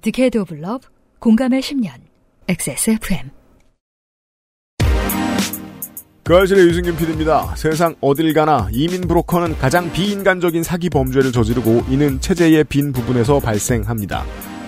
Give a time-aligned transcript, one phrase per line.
[0.00, 0.86] Decade of Love
[1.18, 1.90] 공감의 10년
[2.46, 3.30] XSFM
[6.22, 7.54] 그알싫의 유승균 PD입니다.
[7.56, 14.24] 세상 어딜 가나 이민 브로커는 가장 비인간적인 사기 범죄를 저지르고 이는 체제의 빈 부분에서 발생합니다.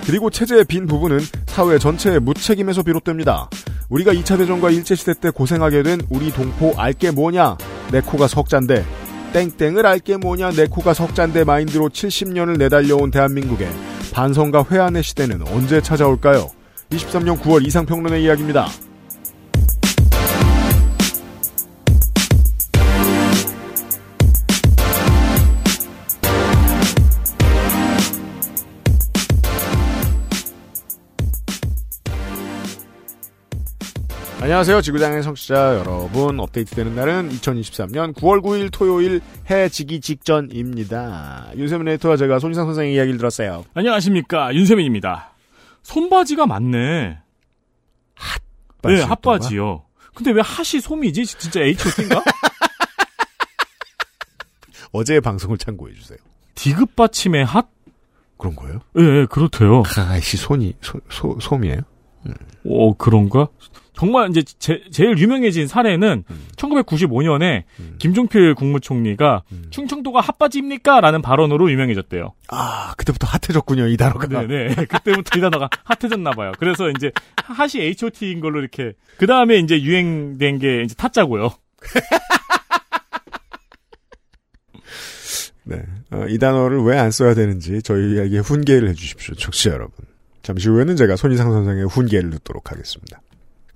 [0.06, 3.50] 그리고 체제의 빈 부분은 사회 전체의 무책임에서 비롯됩니다.
[3.90, 7.58] 우리가 2차 대전과 일제시대 때 고생하게 된 우리 동포 알게 뭐냐?
[7.92, 8.84] 내 코가 석잔데
[9.34, 13.68] 땡땡을 알게 뭐냐 내 코가 석잔데 마인드로 70년을 내달려온 대한민국의
[14.12, 16.50] 반성과 회한의 시대는 언제 찾아올까요?
[16.90, 18.68] 23년 9월 이상평론의 이야기입니다.
[34.42, 34.80] 안녕하세요.
[34.80, 36.40] 지구장의 청취자 여러분.
[36.40, 41.50] 업데이트되는 날은 2023년 9월 9일 토요일 해지기 직전입니다.
[41.56, 43.66] 윤세민 에이터와 제가 손희상 선생의 이야기를 들었어요.
[43.74, 45.34] 안녕하십니까 윤세민입니다.
[45.82, 47.18] 손바지가 많네.
[48.82, 49.84] 네, 핫바지요.
[50.14, 51.26] 근데 왜 핫이 솜이지?
[51.26, 52.22] 진짜 H.O.T인가?
[54.92, 56.18] 어제의 방송을 참고해주세요.
[56.54, 57.68] 디귿 받침의 핫?
[58.38, 58.80] 그런 거예요?
[58.96, 59.82] 예, 네, 그렇대요.
[59.98, 61.82] 아이씨, 손이, 소, 소, 솜이에요?
[62.64, 63.48] 오, 그런가?
[64.00, 66.46] 정말 이제 제, 일 유명해진 사례는 음.
[66.56, 67.96] 1995년에 음.
[67.98, 69.66] 김종필 국무총리가 음.
[69.68, 71.02] 충청도가 핫바지입니까?
[71.02, 72.32] 라는 발언으로 유명해졌대요.
[72.48, 74.26] 아, 그때부터 핫해졌군요, 이 단어가.
[74.26, 74.74] 네네.
[74.88, 76.52] 그때부터 이 단어가 핫해졌나봐요.
[76.58, 77.12] 그래서 이제
[77.44, 78.94] 핫이 H.O.T인 걸로 이렇게.
[79.18, 81.50] 그 다음에 이제 유행된 게 이제 타짜고요.
[85.64, 85.82] 네.
[86.10, 90.06] 어, 이 단어를 왜 안 써야 되는지 저희에게 훈계를 해주십시오, 청취자 여러분.
[90.42, 93.20] 잠시 후에는 제가 손이상 선생의 훈계를 듣도록 하겠습니다.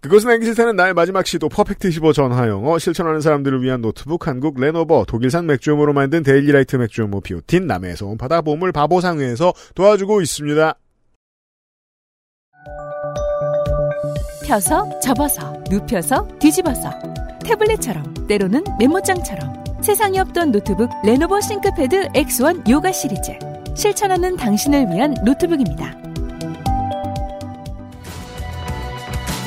[0.04, 5.06] 그것은 알기 싫다는 나의 마지막 시도 퍼펙트 15 전화영어 실천하는 사람들을 위한 노트북 한국 레노버
[5.08, 10.74] 독일산 맥주효모로 만든 데일리라이트 맥주효모 비오틴 남해에서 온 바다 보물 바보상회에서 도와주고 있습니다.
[14.46, 16.90] 펴서 접어서 눕혀서 뒤집어서
[17.42, 23.32] 태블릿처럼 때로는 메모장처럼 세상에 없던 노트북 레노버 싱크패드 X1 요가 시리즈
[23.74, 26.03] 실천하는 당신을 위한 노트북입니다.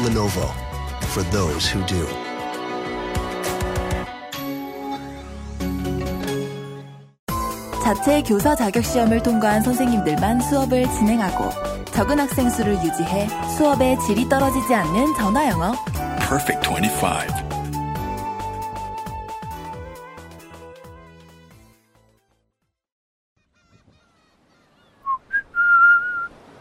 [0.03, 0.53] Lenovo
[1.11, 2.05] for those who do.
[7.83, 11.49] 자체 교사 자격 시험을 통과한 선생님들만 수업을 진행하고
[11.85, 15.73] 적은 학생 수를 유지해 수업의 질이 떨어지지 않는 전화 영어.
[16.19, 17.47] Perfect 25.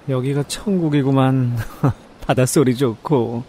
[0.09, 1.59] 여기가 천국이구만.
[2.27, 3.45] 바닷소리 좋고.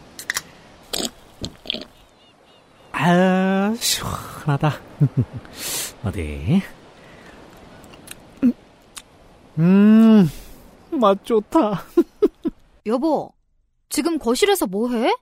[2.92, 4.74] 아, 시원하다.
[6.06, 6.62] 어디?
[9.58, 10.30] 음,
[10.92, 11.84] 맛 좋다.
[12.86, 13.32] 여보,
[13.90, 15.16] 지금 거실에서 뭐해?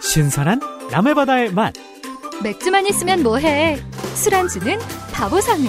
[0.00, 0.60] 신선한
[0.90, 1.74] 남해바다의 맛.
[2.42, 3.76] 맥주만 있으면 뭐해?
[4.14, 4.78] 술안주는
[5.12, 5.68] 바보상회.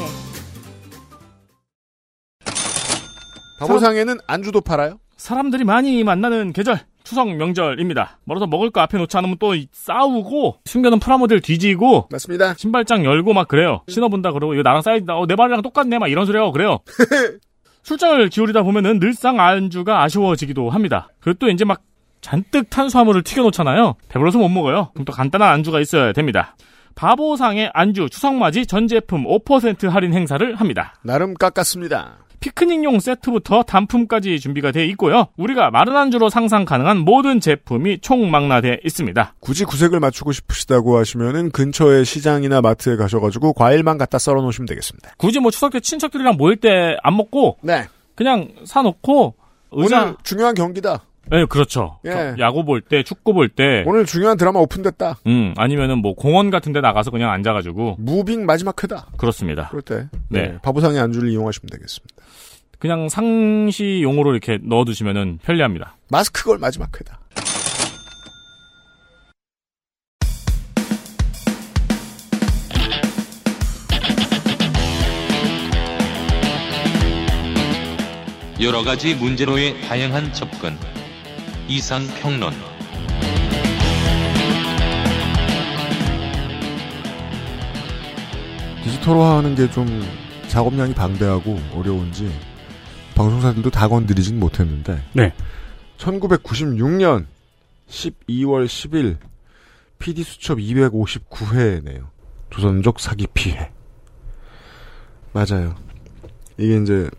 [3.59, 4.99] 바보상회는 안주도 팔아요?
[5.17, 6.79] 사람들이 많이 만나는 계절.
[7.03, 8.19] 추석 명절입니다.
[8.25, 12.53] 멀어서 먹을 거 앞에 놓지 않으면 또 싸우고 숨겨놓은 프라모델 뒤지고 맞습니다.
[12.55, 13.81] 신발장 열고 막 그래요.
[13.87, 16.79] 신어본다 그러고 이거 나랑 사이즈 어, 내 발이랑 똑같네 막 이런 소리 하고 그래요.
[17.83, 21.09] 술장을 기울이다 보면은 늘상 안주가 아쉬워지기도 합니다.
[21.19, 21.81] 그리고 또 이제 막
[22.21, 23.95] 잔뜩 탄수화물을 튀겨놓잖아요.
[24.07, 24.89] 배불러서 못 먹어요.
[24.93, 26.55] 그럼 또 간단한 안주가 있어야 됩니다.
[26.95, 30.93] 바보상의 안주 추석맞이 전 제품 5% 할인 행사를 합니다.
[31.03, 32.19] 나름 깎았습니다.
[32.43, 35.27] 피크닉용 세트부터 단품까지 준비가 되어 있고요.
[35.37, 39.35] 우리가 마른 안주로 상상 가능한 모든 제품이 총망라되어 있습니다.
[39.39, 45.11] 굳이 구색을 맞추고 싶으시다고 하시면은 근처의 시장이나 마트에 가셔가지고 과일만 갖다 썰어 놓으시면 되겠습니다.
[45.17, 47.85] 굳이 뭐 추석 때 친척들이랑 모일 때 안 먹고 네.
[48.15, 49.35] 그냥 사놓고
[49.71, 51.03] 의자 오늘 중요한 경기다.
[51.31, 51.99] 네, 그렇죠.
[52.05, 52.35] 예.
[52.39, 55.19] 야구 볼 때, 축구 볼 때, 오늘 중요한 드라마 오픈됐다.
[55.25, 59.07] 음, 아니면은 뭐 공원 같은 데 나가서 그냥 앉아가지고, 무빙 마지막 회다.
[59.17, 59.69] 그렇습니다.
[59.69, 60.41] 그럴 때 네.
[60.41, 62.13] 네, 바보상의 안주를 이용하시면 되겠습니다.
[62.83, 65.95] 그냥 상시 용으로 이렇게 넣어두시면은 편리합니다.
[66.11, 67.17] 마스크 걸 마지막 회다.
[78.59, 80.77] 여러 가지 문제로의 다양한 접근.
[81.69, 82.51] 이상 평론.
[88.83, 89.87] 디지털화하는 게 좀
[90.49, 92.29] 작업량이 방대하고 어려운지
[93.15, 95.33] 방송사들도 다 건드리진 못했는데 네.
[95.97, 97.25] 1996년
[97.87, 99.17] 12월 10일
[99.99, 102.07] PD 수첩 259회네요.
[102.49, 103.71] 조선족 사기 피해.
[105.31, 105.75] 맞아요.
[106.57, 107.09] 이게 이제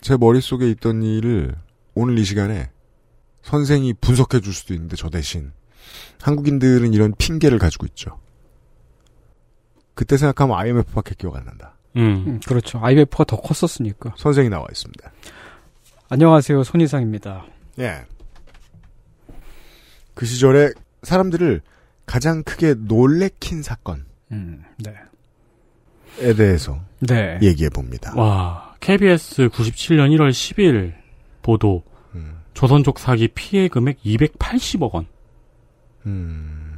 [0.00, 1.54] 제 머릿속에 있던 일을
[1.94, 2.70] 오늘 이 시간에
[3.42, 5.52] 선생이 분석해 줄 수도 있는데 저 대신
[6.22, 8.18] 한국인들은 이런 핑계를 가지고 있죠.
[9.94, 11.76] 그때 생각하면 IMF밖에 기억 안 난다.
[11.96, 12.24] 음.
[12.26, 12.78] 음, 그렇죠.
[12.82, 14.14] IMF가 더 컸었으니까.
[14.16, 15.12] 선생이 나와 있습니다.
[16.08, 16.62] 안녕하세요.
[16.64, 17.46] 손희상입니다.
[17.78, 18.04] 예.
[20.14, 20.70] 그 시절에
[21.02, 21.62] 사람들을
[22.06, 24.02] 가장 크게 놀래킨 사건에
[24.32, 24.94] 음, 네.
[26.34, 27.38] 대해서 네.
[27.40, 28.12] 얘기해 봅니다.
[28.16, 30.92] 와, KBS 97년 1월 10일
[31.42, 31.84] 보도.
[32.14, 32.40] 음.
[32.54, 35.06] 조선족 사기 피해 금액 280억 원.
[36.06, 36.76] 음.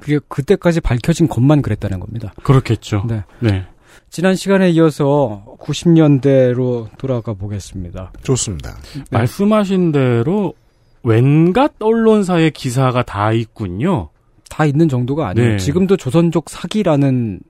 [0.00, 2.32] 그게 그때까지 밝혀진 것만 그랬다는 겁니다.
[2.42, 3.04] 그렇겠죠.
[3.08, 3.22] 네.
[3.40, 3.66] 네.
[4.10, 8.12] 지난 시간에 이어서 90년대로 돌아가 보겠습니다.
[8.22, 8.76] 좋습니다.
[8.94, 9.02] 네.
[9.10, 10.54] 말씀하신 대로
[11.02, 14.08] 웬갓 언론사의 기사가 다 있군요.
[14.48, 15.50] 다 있는 정도가 아니에요.
[15.52, 15.56] 네.
[15.58, 17.40] 지금도 조선족 사기라는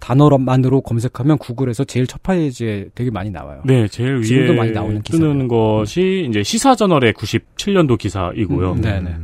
[0.00, 3.60] 단어만으로 검색하면 구글에서 제일 첫 페이지에 되게 많이 나와요.
[3.64, 8.72] 네, 제일 지금도 위에 많이 나오는 뜨는 것이 이제 시사저널의 97년도 기사이고요.
[8.72, 9.14] 음, 네 네.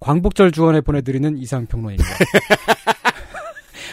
[0.00, 2.04] 광복절 주원에 보내드리는 이상평론입니다.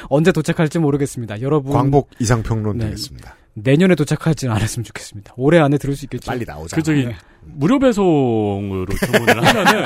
[0.10, 1.42] 언제 도착할지 모르겠습니다.
[1.42, 2.86] 여러분 광복 이상 평론 네.
[2.86, 3.36] 되겠습니다.
[3.58, 5.34] 내년에 도착하지는 않았으면 좋겠습니다.
[5.38, 6.26] 올해 안에 들을 수 있겠죠.
[6.30, 6.76] 빨리 나오자.
[6.76, 7.16] 그 저기 네.
[7.42, 9.84] 무료 배송으로 주문을 하면은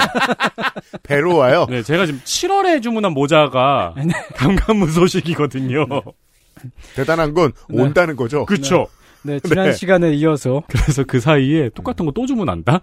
[1.04, 1.68] 배로 와요.
[1.70, 4.12] 네, 제가 지금 7월에 주문한 모자가 네.
[4.36, 5.86] 감감무 소식이거든요.
[6.96, 7.82] 대단한 건 네.
[7.84, 8.46] 온다는 거죠.
[8.46, 8.88] 그쵸?
[9.22, 9.74] 네, 지난 네.
[9.74, 12.82] 시간에 이어서 그래서 그 사이에 똑같은 거 또 주문한다?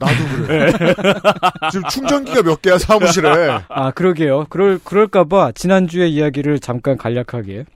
[0.00, 0.72] 나도 그래.
[1.70, 3.28] 지금 충전기가 몇 개야 사무실에.
[3.68, 4.46] 아 그러게요.
[4.48, 7.66] 그럴 그럴까봐 지난주의 이야기를 잠깐 간략하게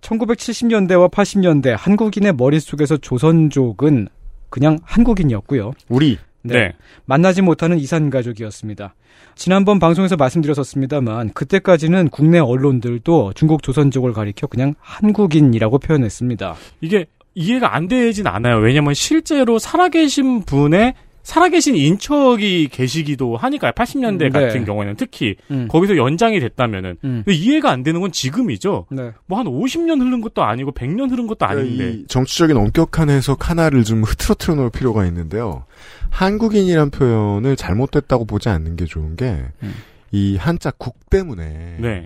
[0.00, 4.08] 1970년대와 80년대 한국인의 머릿속에서 조선족은
[4.48, 5.72] 그냥 한국인이었고요.
[5.88, 6.72] 우리 네.
[7.04, 8.94] 만나지 못하는 이산 가족이었습니다.
[9.34, 16.54] 지난번 방송에서 말씀드렸었습니다만 그때까지는 국내 언론들도 중국 조선족을 가리켜 그냥 한국인이라고 표현했습니다.
[16.80, 18.58] 이게 이해가 안 되진 않아요.
[18.58, 20.94] 왜냐면 실제로 살아계신 분의
[21.26, 23.72] 살아계신 인척이 계시기도 하니까요.
[23.72, 24.30] 80년대 음, 네.
[24.30, 25.66] 같은 경우에는 특히 음.
[25.66, 27.22] 거기서 연장이 됐다면은 음.
[27.24, 28.86] 근데 이해가 안 되는 건 지금이죠.
[28.92, 29.10] 네.
[29.26, 31.76] 뭐한 50년 흐른 것도 아니고 100년 흐른 것도 아닌데.
[31.76, 35.64] 그러니까 이 정치적인 엄격한 해석 하나를 좀 흐트러트려 놓을 필요가 있는데요.
[36.10, 39.74] 한국인이란 표현을 잘못됐다고 보지 않는 게 좋은 게, 음.
[40.12, 42.04] 이 한자 국 때문에 네.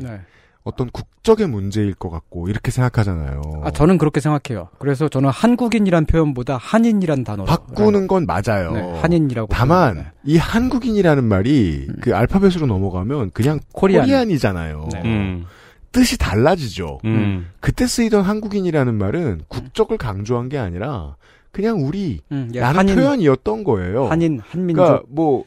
[0.61, 0.71] 네.
[0.71, 3.41] 어떤 국적의 문제일 것 같고 이렇게 생각하잖아요.
[3.65, 4.69] 아 저는 그렇게 생각해요.
[4.79, 8.73] 그래서 저는 한국인이란 표현보다 한인이란 단어로 바꾸는 건 맞아요.
[8.73, 10.13] 네, 한인이라고 다만 표현해요.
[10.25, 11.97] 이 한국인이라는 말이 음.
[12.03, 14.05] 그 알파벳으로 넘어가면 그냥 코리안.
[14.05, 14.89] 코리안 이잖아요.
[14.93, 15.03] 네.
[15.05, 15.47] 음.
[15.93, 17.01] 뜻이 달라지죠.
[17.05, 17.49] 음.
[17.61, 21.17] 그때 쓰이던 한국인이라는 말은 국적을 강조한 게 아니라
[21.51, 24.07] 그냥 우리 음, 예, 라는 한인, 표현이었던 거예요.
[24.07, 25.45] 한인 한민족 그러니까 뭐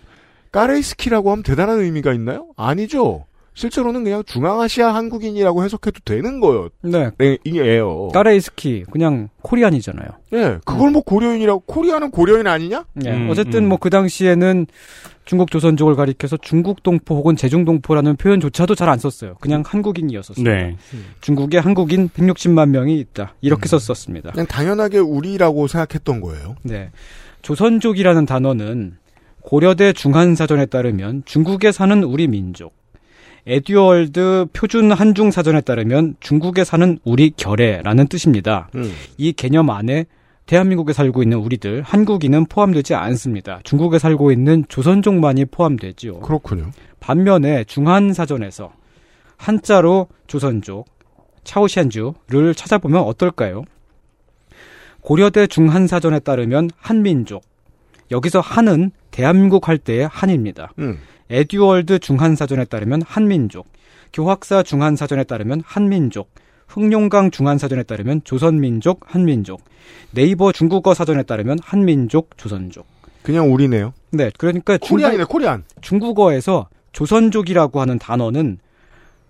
[0.52, 2.48] 까레이스키라고 하면 대단한 의미가 있나요?
[2.58, 3.26] 아니죠.
[3.56, 6.40] 실제로는 그냥 중앙아시아 한국인이라고 해석해도 되는
[6.82, 7.12] 네.
[7.18, 8.10] 거예요.
[8.10, 10.08] 까레이스키 그냥 코리안이잖아요.
[10.34, 12.86] 예, 그걸 뭐 고려인이라고 코리아는 고려인 아니냐?
[13.06, 13.70] 예, 음, 어쨌든 음.
[13.70, 14.66] 뭐그 당시에는
[15.26, 19.36] 중국 조선족을 가리켜서 중국 동포 혹은 재중 동포라는 표현조차도 잘 안 썼어요.
[19.40, 20.44] 그냥 한국인이었었어요.
[20.44, 20.76] 네.
[21.22, 23.36] 중국에 한국인 160만 명이 있다.
[23.42, 23.78] 이렇게 음.
[23.78, 24.32] 썼었습니다.
[24.32, 26.56] 그냥 당연하게 우리라고 생각했던 거예요.
[26.64, 26.92] 네.
[27.44, 28.98] 조선족이라는 단어는
[29.42, 32.74] 고려대 중한사전에 따르면 중국에 사는 우리 민족,
[33.46, 38.70] 에듀얼드 표준 한중 사전에 따르면 중국에 사는 우리 결애라는 뜻입니다.
[38.76, 38.92] 음.
[39.18, 40.06] 이 개념 안에
[40.46, 43.60] 대한민국에 살고 있는 우리들 한국인은 포함되지 않습니다.
[43.64, 46.20] 중국에 살고 있는 조선족만이 포함되지요.
[46.20, 46.72] 그렇군요.
[47.00, 48.72] 반면에 중한 사전에서
[49.38, 50.88] 한자로 조선족
[51.44, 53.64] 차오시안주를 찾아보면 어떨까요?
[55.02, 57.44] 고려대 중한 사전에 따르면 한민족
[58.12, 60.72] 여기서 한은 대한민국 할 때의 한입니다.
[60.80, 61.00] 음.
[61.30, 63.68] 에듀월드 중한사전에 따르면 한민족,
[64.12, 66.32] 교학사 중한사전에 따르면 한민족,
[66.68, 69.64] 흥룡강 중한사전에 따르면 조선민족, 한민족,
[70.12, 72.86] 네이버 중국어 사전에 따르면 한민족, 조선족.
[73.22, 73.94] 그냥 우리네요.
[74.12, 75.64] 네, 그러니까 코리안이네, 코리안.
[75.82, 78.60] 중국어에서 조선족이라고 하는 단어는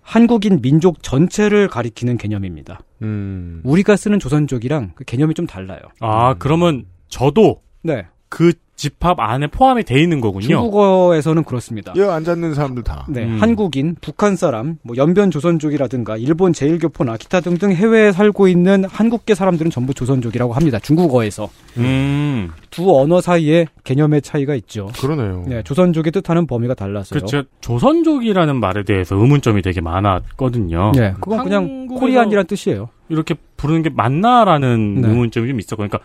[0.02, 2.80] 한국인 민족 전체를 가리키는 개념입니다.
[3.02, 3.62] 음.
[3.64, 5.80] 우리가 쓰는 조선족이랑 그 개념이 좀 달라요.
[6.00, 8.06] 아, 그러면 저도 네.
[8.28, 10.46] 그 집합 안에 포함이 돼 있는 거군요.
[10.46, 11.92] 중국어에서는 그렇습니다.
[11.96, 13.06] 여 앉아있는 사람들 다.
[13.08, 13.38] 네, 음.
[13.40, 19.70] 한국인, 북한 사람, 뭐 연변 조선족이라든가 일본 제일교포나 기타 등등 해외에 살고 있는 한국계 사람들은
[19.70, 20.78] 전부 조선족이라고 합니다.
[20.80, 22.50] 중국어에서 음.
[22.70, 24.88] 두 언어 사이에 개념의 차이가 있죠.
[24.98, 25.44] 그러네요.
[25.46, 27.20] 네, 조선족이 뜻하는 범위가 달라서요.
[27.20, 27.44] 그렇죠.
[27.60, 30.92] 조선족이라는 말에 대해서 의문점이 되게 많았거든요.
[30.96, 32.88] 네, 그건 그냥 한국에서 코리안이란 뜻이에요.
[33.08, 35.08] 이렇게 부르는 게 맞나라는 네.
[35.08, 36.00] 의문점이 좀 있었고, 그러니까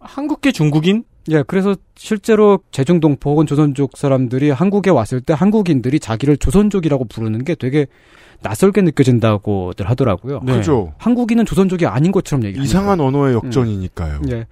[0.00, 1.04] 한국계 중국인?
[1.30, 7.54] 예, 그래서 실제로 제중동포 혹은 조선족 사람들이 한국에 왔을 때 한국인들이 자기를 조선족이라고 부르는 게
[7.54, 7.86] 되게
[8.40, 10.40] 낯설게 느껴진다고들 하더라고요.
[10.44, 10.54] 네.
[10.54, 10.94] 그죠.
[10.98, 12.64] 한국인은 조선족이 아닌 것처럼 얘기하니까.
[12.64, 14.22] 이상한 언어의 역전이니까요.
[14.30, 14.46] 예.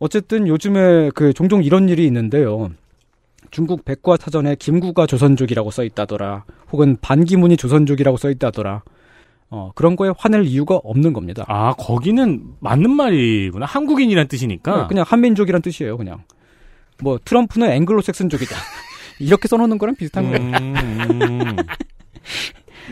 [0.00, 2.70] 어쨌든 요즘에 그 종종 이런 일이 있는데요.
[3.50, 6.44] 중국 백과사전에 김구가 조선족이라고 써 있다더라.
[6.72, 8.82] 혹은 반기문이 조선족이라고 써 있다더라.
[9.50, 11.44] 어, 그런 거에 화낼 이유가 없는 겁니다.
[11.48, 13.66] 아, 거기는 맞는 말이구나.
[13.66, 14.82] 한국인이란 뜻이니까.
[14.82, 16.24] 네, 그냥 한민족이란 뜻이에요, 그냥.
[17.02, 18.56] 뭐 트럼프는 앵글로색슨족이다.
[19.20, 21.56] 이렇게 써놓는 거랑 비슷한 음, 거예요.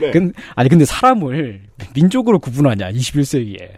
[0.01, 0.11] 네.
[0.11, 1.63] 근, 아니 근데 사람을
[1.95, 3.69] 민족으로 구분하냐 21세기에.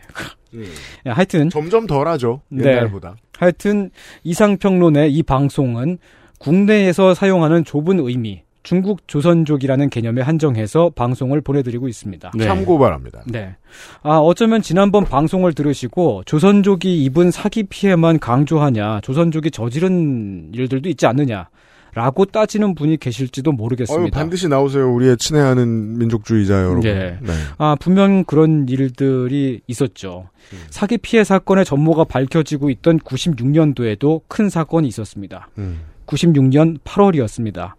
[1.05, 2.41] 하여튼 점점 덜 하죠.
[2.49, 2.71] 네.
[2.71, 3.17] 옛날보다.
[3.39, 3.91] 하여튼
[4.25, 5.99] 이상평론의 이 방송은
[6.39, 12.33] 국내에서 사용하는 좁은 의미 중국 조선족이라는 개념에 한정해서 방송을 보내드리고 있습니다.
[12.43, 13.23] 참고 바랍니다.
[13.25, 13.57] 네.
[14.03, 21.49] 아, 어쩌면 지난번 방송을 들으시고 조선족이 입은 사기 피해만 강조하냐, 조선족이 저지른 일들도 있지 않느냐,
[21.95, 24.15] 라고 따지는 분이 계실지도 모르겠습니다.
[24.15, 24.93] 반드시 나오세요.
[24.93, 26.85] 우리의 친애하는 민족주의자 여러분.
[26.85, 27.19] 예.
[27.23, 27.33] 네.
[27.57, 30.29] 아, 분명 그런 일들이 있었죠.
[30.69, 35.49] 사기 피해 사건의 전모가 밝혀지고 있던 96년도에도 큰 사건이 있었습니다.
[35.57, 35.81] 음.
[36.07, 37.78] 96년 8월이었습니다.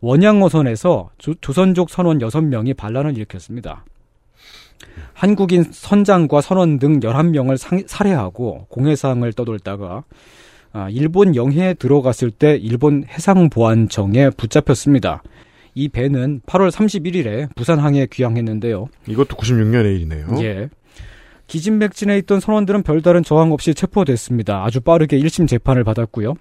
[0.00, 3.84] 원양어선에서 조, 조선족 선원 6명이 반란을 일으켰습니다.
[5.12, 10.04] 한국인 선장과 선원 등 11명을 상, 살해하고 공해상을 떠돌다가
[10.72, 15.22] 아, 일본 영해에 들어갔을 때 일본 해상보안청에 붙잡혔습니다.
[15.74, 18.88] 이 배는 8월 31일에 부산항에 귀향했는데요.
[19.06, 20.26] 이것도 96년의 일이네요.
[20.42, 20.68] 예.
[21.46, 24.64] 기진맥진에 있던 선원들은 별다른 저항 없이 체포됐습니다.
[24.64, 26.34] 아주 빠르게 1심 재판을 받았고요.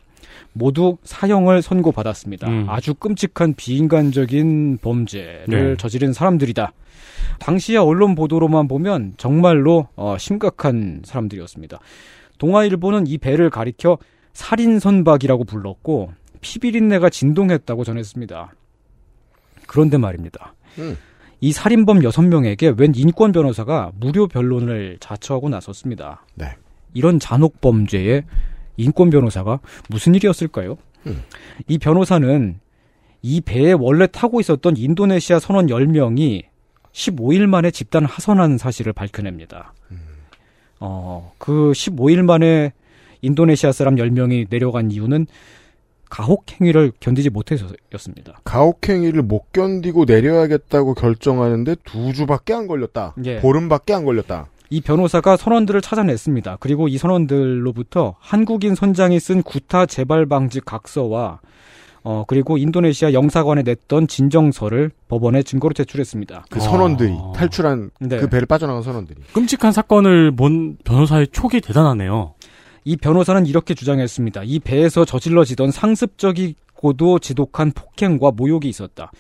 [0.53, 2.47] 모두 사형을 선고받았습니다.
[2.47, 2.65] 음.
[2.67, 5.75] 아주 끔찍한 비인간적인 범죄를 네.
[5.77, 6.71] 저지른 사람들이다.
[7.39, 11.79] 당시의 언론 보도로만 보면 정말로 어, 심각한 사람들이었습니다.
[12.37, 13.97] 동아일보는 이 배를 가리켜
[14.33, 18.53] 살인선박이라고 불렀고 피비린내가 진동했다고 전했습니다.
[19.67, 20.53] 그런데 말입니다.
[20.79, 20.97] 음.
[21.41, 26.25] 이 살인범 6명에게 웬 인권 변호사가 무료 변론을 자처하고 나섰습니다.
[26.35, 26.47] 네.
[26.93, 28.23] 이런 잔혹 범죄에
[28.79, 29.59] 인권 변호사가
[29.89, 30.77] 무슨 일이었을까요?
[31.05, 31.21] 음.
[31.67, 32.59] 이 변호사는
[33.21, 36.43] 이 배에 원래 타고 있었던 인도네시아 선원 10명이
[36.93, 39.73] 15일 만에 집단 하선한 사실을 밝혀냅니다.
[40.79, 42.73] 어, 그 15일 만에
[43.21, 45.27] 인도네시아 사람 10명이 내려간 이유는
[46.09, 48.39] 가혹 행위를 견디지 못해서였습니다.
[48.43, 53.13] 가혹행위를 못 견디고 내려야겠다고 결정하는데 두 주밖에 안 걸렸다.
[53.25, 53.39] 예.
[53.39, 54.47] 보름밖에 안 걸렸다.
[54.69, 56.57] 이 변호사가 선원들을 찾아냈습니다.
[56.59, 61.39] 그리고 이 선원들로부터 한국인 선장이 쓴 구타 재발 방지 각서와
[62.03, 66.45] 어 그리고 인도네시아 영사관에 냈던 진정서를 법원에 증거로 제출했습니다.
[66.49, 68.17] 그 선원들이 탈출한 네.
[68.17, 69.21] 그 배를 빠져나간 선원들이.
[69.33, 72.35] 끔찍한 사건을 본 변호사의 촉이 대단하네요.
[72.85, 74.43] 이 변호사는 이렇게 주장했습니다.
[74.45, 79.11] 이 배에서 저질러지던 상습적이고도 지독한 폭행과 모욕이 있었다.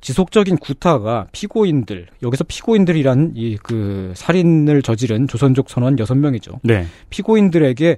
[0.00, 6.60] 지속적인 구타가 피고인들, 여기서 피고인들이란 이 그 살인을 저지른 조선족 선원 6명이죠.
[6.62, 6.86] 네.
[7.10, 7.96] 피고인들에게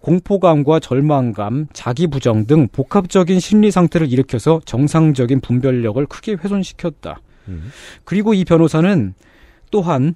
[0.00, 7.20] 공포감과 절망감, 자기 부정 등 복합적인 심리 상태를 일으켜서 정상적인 분별력을 크게 훼손시켰다.
[8.04, 9.14] 그리고 이 변호사는
[9.70, 10.14] 또한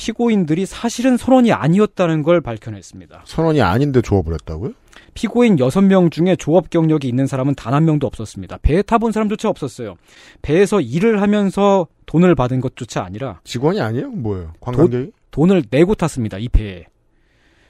[0.00, 3.24] 피고인들이 사실은 선원이 아니었다는 걸 밝혀냈습니다.
[3.26, 4.72] 선원이 아닌데 조업을 했다고요?
[5.12, 8.58] 피고인 6명 중에 조업 경력이 있는 사람은 단 한 명도 없었습니다.
[8.62, 9.96] 배에 타본 사람조차 없었어요.
[10.40, 14.08] 배에서 일을 하면서 돈을 받은 것조차 아니라 직원이 아니에요?
[14.10, 14.52] 뭐예요?
[14.60, 15.12] 관광객이?
[15.32, 16.38] 돈을 내고 탔습니다.
[16.38, 16.86] 이 배에.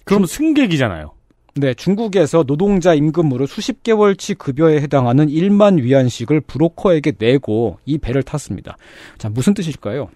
[0.04, 1.12] 그럼 승객이잖아요.
[1.56, 8.76] 네, 중국에서 노동자 임금으로 수십 개월치 급여에 해당하는 1만 위안씩을 브로커에게 내고 이 배를 탔습니다.
[9.18, 10.08] 자, 무슨 뜻일까요?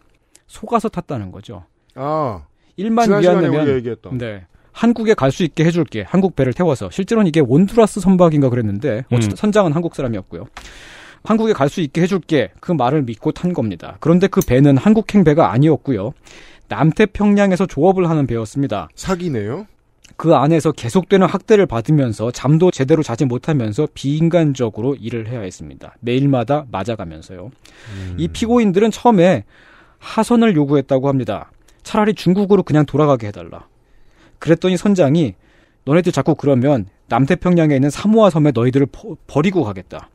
[0.46, 1.64] 속아서 탔다는 거죠.
[1.94, 2.42] 아.
[2.78, 3.66] 1만 지난 시간에 위안이면.
[4.18, 4.44] 네.
[4.72, 6.02] 한국에 갈 수 있게 해줄게.
[6.06, 6.90] 한국 배를 태워서.
[6.90, 9.36] 실제로는 이게 원두라스 선박인가 그랬는데, 어쨌든 음.
[9.36, 10.46] 선장은 한국 사람이었고요.
[11.22, 12.50] 한국에 갈 수 있게 해줄게.
[12.60, 13.96] 그 말을 믿고 탄 겁니다.
[14.00, 16.12] 그런데 그 배는 한국행 배가 아니었고요.
[16.68, 18.88] 남태평양에서 조업을 하는 배였습니다.
[18.96, 19.66] 사기네요?
[20.16, 25.94] 그 안에서 계속되는 학대를 받으면서 잠도 제대로 자지 못하면서 비인간적으로 일을 해야 했습니다.
[26.00, 27.50] 매일마다 맞아가면서요.
[28.16, 29.44] 이 피고인들은 처음에
[29.98, 31.50] 하선을 요구했다고 합니다.
[31.84, 33.68] 차라리 중국으로 그냥 돌아가게 해달라.
[34.40, 35.34] 그랬더니 선장이
[35.84, 40.08] 너네들 자꾸 그러면 남태평양에 있는 사모아 섬에 너희들을 퍼- 버리고 가겠다.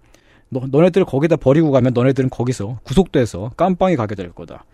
[0.50, 4.66] 너, 너네들 거기다 버리고 가면 너네들은 거기서 구속돼서 깜빵에 가게 될 거다.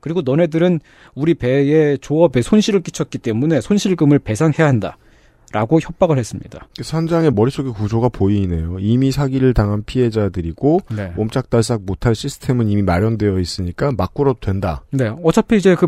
[0.00, 0.80] 그리고 너네들은
[1.14, 4.98] 우리 배에 조업에 손실을 끼쳤기 때문에 손실금을 배상해야 한다.
[5.52, 6.66] 라고 협박을 했습니다.
[6.76, 8.78] 그 선장의 머릿속의 구조가 보이네요.
[8.80, 11.12] 이미 사기를 당한 피해자들이고 네.
[11.16, 14.82] 몸짝달싹 못할 시스템은 이미 마련되어 있으니까 막 굴어도 된다.
[14.90, 15.86] 네, 어차피 이제 그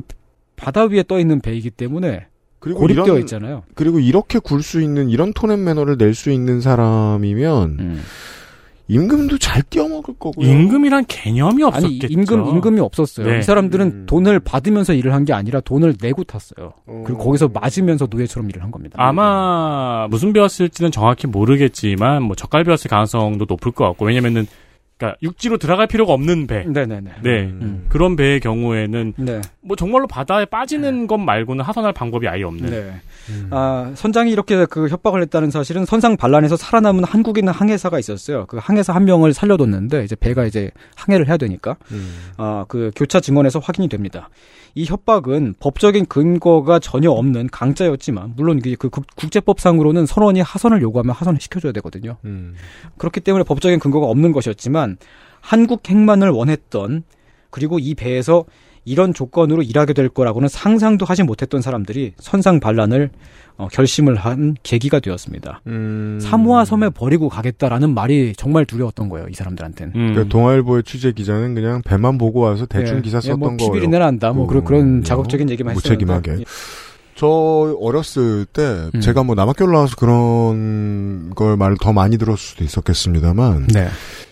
[0.56, 2.26] 바다 위에 떠 있는 배이기 때문에
[2.58, 3.62] 그리고 고립되어 이런- 있잖아요.
[3.74, 8.02] 그리고 이렇게 굴 수 있는 이런 톤앤 매너를 낼 수 있는 사람이면 음.
[8.88, 10.48] 임금도 잘 띄어먹을 거고요.
[10.48, 12.06] 임금이란 개념이 없었겠죠.
[12.06, 13.26] 아니 임금 임금이 없었어요.
[13.26, 13.38] 네.
[13.40, 14.06] 이 사람들은 음.
[14.06, 16.72] 돈을 받으면서 일을 한 게 아니라 돈을 내고 탔어요.
[17.04, 18.94] 그리고 거기서 맞으면서 노예처럼 일을 한 겁니다.
[18.98, 24.46] 아마 무슨 배였을지는 정확히 모르겠지만 뭐 젓갈배였을 가능성도 높을 것 같고 왜냐면은
[24.98, 26.64] 그러니까 육지로 들어갈 필요가 없는 배.
[26.64, 27.10] 네네네.
[27.22, 27.30] 네.
[27.42, 27.86] 음.
[27.90, 29.40] 그런 배의 경우에는 네.
[29.60, 32.70] 뭐 정말로 바다에 빠지는 것 말고는 하선할 방법이 아예 없는.
[32.70, 32.92] 네.
[33.50, 38.46] 아, 선장이 이렇게 그 협박을 했다는 사실은 선상 반란에서 살아남은 한국인 항해사가 있었어요.
[38.46, 41.76] 그 항해사 한 명을 살려뒀는데 이제 배가 이제 항해를 해야 되니까
[42.38, 44.30] 아, 그 교차 증언에서 확인이 됩니다.
[44.76, 51.40] 이 협박은 법적인 근거가 전혀 없는 강짜였지만 물론 그 국- 국제법상으로는 선원이 하선을 요구하면 하선을
[51.40, 52.18] 시켜줘야 되거든요.
[52.26, 52.54] 음.
[52.98, 54.98] 그렇기 때문에 법적인 근거가 없는 것이었지만
[55.40, 57.04] 한국 행만을 원했던
[57.50, 58.44] 그리고 이 배에서
[58.86, 63.10] 이런 조건으로 일하게 될 거라고는 상상도 하지 못했던 사람들이 선상 반란을
[63.58, 65.62] 어, 결심을 한 계기가 되었습니다.
[65.66, 66.18] 음.
[66.22, 69.92] 사모아 섬에 버리고 가겠다라는 말이 정말 두려웠던 거예요, 이 사람들한테는.
[69.96, 70.14] 음.
[70.14, 73.72] 그 동아일보의 취재 기자는 그냥 배만 보고 와서 대충 예, 기사 예, 썼던 뭐 거예요.
[73.72, 76.04] 피비린내 난다, 뭐 그런 그런 자극적인 얘기만 했었는데.
[76.04, 76.40] 무책임하게.
[76.42, 76.44] 예.
[77.16, 77.26] 저
[77.80, 79.00] 어렸을 때 음.
[79.00, 83.88] 제가 뭐 남학교 올라와서 그런 걸 말을 더 많이 들었을 수도 있었겠습니다만 네.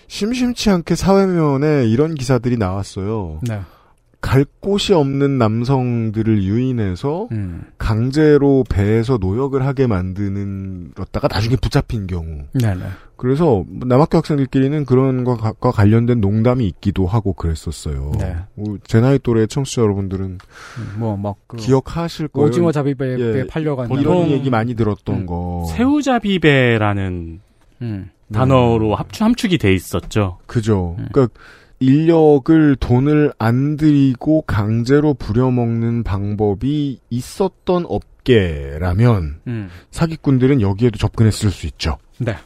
[0.07, 3.41] 심심치 않게 사회면에 이런 기사들이 나왔어요.
[3.43, 3.61] 네.
[4.25, 7.65] 갈 곳이 없는 남성들을 유인해서 음.
[7.77, 12.39] 강제로 배에서 노역을 하게 만드는었다가 나중에 붙잡힌 경우.
[12.55, 12.85] 네, 네.
[13.17, 18.13] 그래서 남학교 학생들끼리는 그런 것과 관련된 농담이 있기도 하고 그랬었어요.
[18.19, 18.35] 네.
[18.55, 20.39] 뭐제 나이 또래 청취자 여러분들은
[20.99, 22.49] 뭐막 그 기억하실 거예요.
[22.49, 25.27] 오징어 잡이배에 예, 팔려간 이런 보통- 얘기 많이 들었던 음.
[25.27, 25.67] 거.
[25.77, 27.41] 새우잡이배라는
[27.83, 28.11] 음.
[28.33, 30.39] 단어로 합추 함축이 돼 있었죠.
[30.47, 30.97] 그죠.
[30.99, 31.09] 음.
[31.13, 31.39] 그러니까
[31.85, 39.69] 인력을 돈을 안 들이고 강제로 부려먹는 방법이 있었던 업계라면 음.
[39.91, 41.99] 사기꾼들은 여기에도 접근했을 수 있죠.
[42.19, 42.37] 네.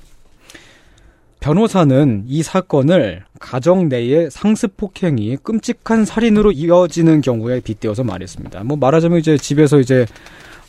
[1.39, 8.65] 변호사는 이 사건을 가정 내의 상습 폭행이 끔찍한 살인으로 이어지는 경우에 빗대어서 말했습니다.
[8.65, 10.05] 뭐 말하자면 이제 집에서 이제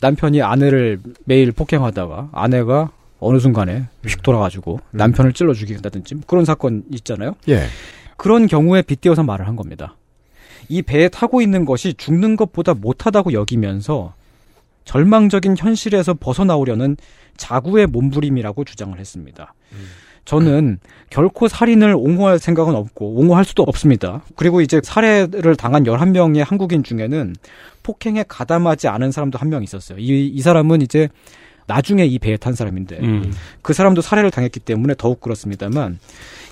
[0.00, 6.84] 남편이 아내를 매일 폭행하다가 아내가 어느 순간에 휙 돌아가지고 남편을 찔러 죽인다든지 뭐 그런 사건
[6.92, 7.34] 있잖아요.
[7.48, 7.64] 예.
[8.20, 9.96] 그런 경우에 빗대어서 말을 한 겁니다.
[10.68, 14.12] 이 배에 타고 있는 것이 죽는 것보다 못하다고 여기면서
[14.84, 16.98] 절망적인 현실에서 벗어나오려는
[17.38, 19.54] 자구의 몸부림이라고 주장을 했습니다.
[20.26, 24.22] 저는 결코 살인을 옹호할 생각은 없고 옹호할 수도 없습니다.
[24.36, 27.34] 그리고 이제 살해를 당한 11명의 한국인 중에는
[27.82, 29.98] 폭행에 가담하지 않은 사람도 한 명 있었어요.
[29.98, 31.08] 이, 이 사람은 이제
[31.66, 33.32] 나중에 이 배에 탄 사람인데 음.
[33.62, 35.98] 그 사람도 살해를 당했기 때문에 더욱 그렇습니다만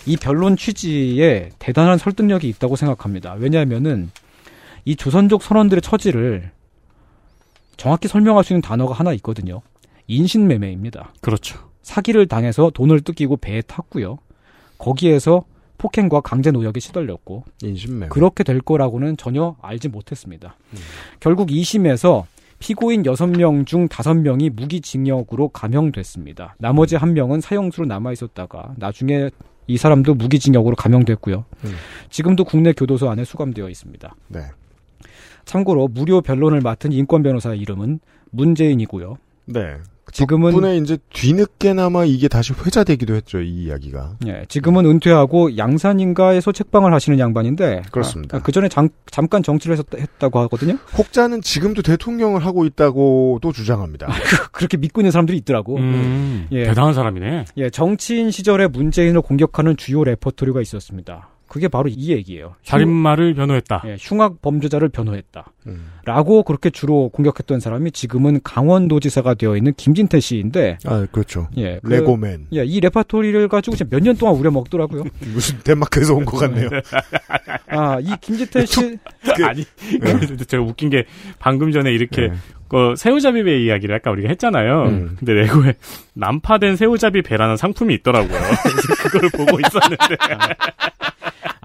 [0.09, 3.35] 이 변론 취지에 대단한 설득력이 있다고 생각합니다.
[3.35, 4.11] 왜냐하면은
[4.87, 6.51] 이 조선족 선원들의 처지를
[7.77, 9.61] 정확히 설명할 수 있는 단어가 하나 있거든요.
[10.07, 11.13] 인신매매입니다.
[11.21, 11.59] 그렇죠.
[11.83, 14.19] 사기를 당해서 돈을 뜯기고 배에 탔고요.
[14.79, 15.45] 거기에서
[15.77, 18.09] 폭행과 강제 노역에 시달렸고 인신매매.
[18.09, 20.57] 그렇게 될 거라고는 전혀 알지 못했습니다.
[21.21, 22.25] 결국 2심에서
[22.59, 26.57] 피고인 6명 중 5명이 무기징역으로 감형됐습니다.
[26.59, 29.31] 나머지 한 명은 사형수로 남아 있었다가 나중에
[29.69, 31.45] 이 사람도 무기징역으로 감형됐고요.
[31.65, 31.71] 음.
[32.11, 34.15] 지금도 국내 교도소 안에 수감되어 있습니다.
[34.29, 34.41] 네.
[35.45, 38.01] 참고로 무료 변론을 맡은 인권 변호사의 이름은
[38.31, 39.17] 문재인이고요.
[39.47, 39.77] 네.
[40.13, 44.17] 지금은 덕분에 이제 뒤늦게나마 이게 다시 회자되기도 했죠, 이 이야기가.
[44.27, 48.39] 예, 지금은 은퇴하고 양산인가에서 책방을 하시는 양반인데 그렇습니다.
[48.41, 50.77] 그 전에 잠깐 정치를 했었, 했다고 하거든요.
[50.97, 54.09] 혹자는 지금도 대통령을 하고 있다고도 주장합니다.
[54.53, 55.77] 그렇게 믿고 있는 사람들이 있더라고.
[55.77, 56.65] 음, 예.
[56.65, 57.45] 대단한 사람이네.
[57.57, 61.29] 예, 정치인 시절에 문재인을 공격하는 주요 레퍼토리가 있었습니다.
[61.49, 62.55] 그게 바로 이 얘기예요.
[62.63, 63.83] 살인마를 변호했다.
[63.87, 65.53] 예, 흉악 범죄자를 변호했다.
[65.67, 65.93] 음.
[66.05, 71.49] 라고 그렇게 주로 공격했던 사람이 지금은 강원도지사가 되어 있는 김진태 씨인데, 아, 그렇죠.
[71.57, 72.47] 예, 그- 레고맨.
[72.55, 75.05] 예, 이 레퍼토리를 가지고 몇년 동안 우려먹더라고요.
[75.33, 76.69] 무슨 덴마크에서 온 것 같네요.
[77.69, 78.99] 아, 이 김진태 씨,
[79.45, 79.65] 아니,
[80.01, 81.05] 그래도 제가 웃긴 게
[81.39, 82.33] 방금 전에 이렇게 네.
[82.69, 84.83] 그 새우잡이 이야기를 아까 우리가 했잖아요.
[84.85, 85.17] 음.
[85.19, 85.75] 근데 레고에
[86.15, 88.39] 난파된 새우잡이 배라는 상품이 있더라고요.
[89.11, 90.17] 그걸 보고 있었는데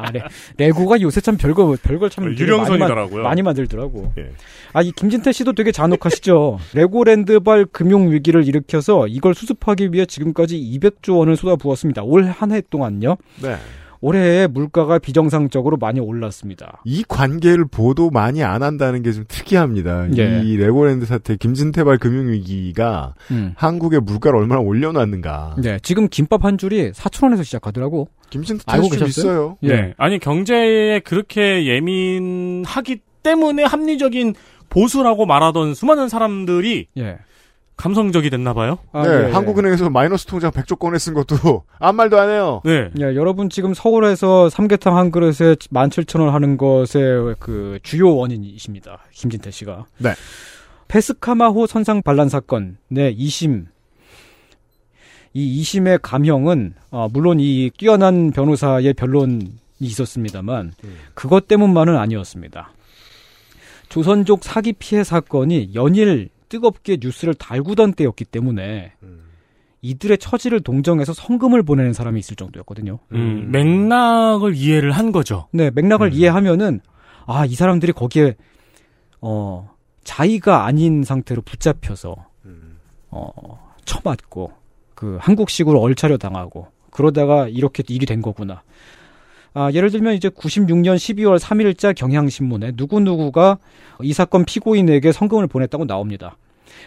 [0.03, 0.21] 아, 레,
[0.57, 3.05] 레고가 요새 참 별거, 별걸 참 되게 유령선이더라고요.
[3.05, 4.13] 많이, 만- 많이 만들더라고.
[4.17, 4.31] 예.
[4.73, 6.59] 아, 이 김진태 씨도 되게 잔혹하시죠.
[6.73, 12.03] 레고랜드발 금융 위기를 일으켜서 이걸 수습하기 위해 지금까지 200조 원을 쏟아부었습니다.
[12.03, 13.17] 올 한 해 동안요.
[13.41, 13.55] 네.
[14.03, 16.81] 올해의 물가가 비정상적으로 많이 올랐습니다.
[16.83, 20.07] 이 관계를 보도 많이 안 한다는 게 좀 특이합니다.
[20.17, 20.41] 예.
[20.43, 23.53] 이 레고랜드 사태, 김진태발 금융위기가 음.
[23.55, 25.55] 한국의 물가를 얼마나 올려놨는가.
[25.59, 28.09] 네, 지금 김밥 한 줄이 4천 원에서 시작하더라고.
[28.29, 29.07] 김진태 알고 좀 계셨어요?
[29.07, 29.57] 있어요.
[29.63, 29.67] 예.
[29.67, 29.93] 네.
[29.97, 34.33] 아니 경제에 그렇게 예민하기 때문에 합리적인
[34.69, 37.19] 보수라고 말하던 수많은 사람들이 예.
[37.75, 38.77] 감성적이 됐나 봐요.
[38.91, 39.31] 아, 네, 예, 예.
[39.31, 42.61] 한국은행에서 마이너스 통장 100조 꺼내 쓴 것도 아무 말도 안 해요.
[42.63, 42.89] 네.
[42.99, 48.99] 예, 여러분 지금 서울에서 삼계탕 한 그릇에 17,000원 하는 것의 그 주요 원인이십니다.
[49.11, 49.85] 김진태 씨가.
[49.97, 50.13] 네.
[50.87, 53.65] 페스카마호 선상 반란 사건, 네, 2심.
[55.33, 60.73] 이 2심의 감형은, 어, 물론 이 뛰어난 변호사의 변론이 있었습니다만,
[61.15, 62.71] 그것 때문만은 아니었습니다.
[63.89, 68.93] 조선족 사기 피해 사건이 연일 뜨겁게 뉴스를 달구던 때였기 때문에,
[69.81, 72.99] 이들의 처지를 동정해서 성금을 보내는 사람이 있을 정도였거든요.
[73.13, 75.47] 음, 맥락을 이해를 한 거죠.
[75.51, 76.79] 네, 맥락을 이해하면은
[77.25, 78.35] 아, 이 사람들이 거기에
[79.19, 79.71] 어,
[80.03, 82.15] 자의가 아닌 상태로 붙잡혀서
[83.09, 84.51] 어, 쳐맞고
[84.93, 88.61] 그 한국식으로 얼차려 당하고 그러다가 이렇게 일이 된 거구나.
[89.55, 93.57] 아, 예를 들면 이제 96년 12월 3일자 경향신문에 누구누구가
[94.01, 96.37] 이 사건 피고인에게 성금을 보냈다고 나옵니다.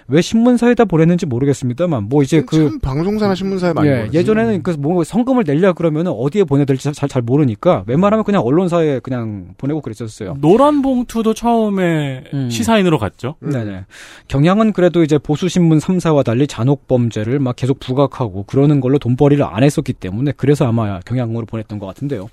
[0.09, 4.09] 왜 신문사에다 보냈는지 모르겠습니다만 뭐 이제 그참 방송사나 신문사에 많이 예.
[4.13, 9.55] 예전에는 그뭐 성금을 내려 그러면은 어디에 보내야 될지 잘, 잘 모르니까 웬만하면 그냥 언론사에 그냥
[9.59, 10.37] 보내고 그랬었어요.
[10.41, 12.51] 노란 봉투도 처음에 음.
[12.51, 13.37] 시사인으로 갔죠.
[13.41, 13.87] 네네.
[14.29, 19.45] 경향은 그래도 이제 보수 신문 3사와 달리 잔혹 범죄를 막 계속 부각하고 그러는 걸로 돈벌이를
[19.45, 22.29] 안 했었기 때문에 그래서 아마 경향으로 보냈던 것 같은데요.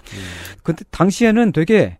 [0.62, 1.98] 근데 당시에는 되게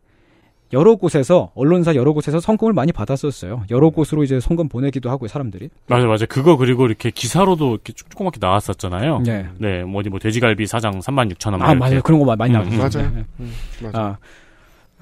[0.74, 3.64] 여러 곳에서 언론사 여러 곳에서 성금을 많이 받았었어요.
[3.70, 5.70] 여러 곳으로 이제 성금 보내기도 하고요, 사람들이.
[5.88, 6.26] 맞아, 맞아.
[6.26, 9.20] 그거 그리고 이렇게 기사로도 이렇게 조그맣게 나왔었잖아요.
[9.20, 9.46] 네.
[9.60, 11.62] 네, 뭐 어디 뭐 돼지갈비 사장 3만 6천 원.
[11.62, 12.02] 아, 맞아요.
[12.02, 13.00] 그런 거 마- 많이 음, 나왔죠.
[13.00, 13.12] 맞아요.
[13.16, 13.24] 네.
[13.40, 13.54] 음,
[13.94, 14.18] 아,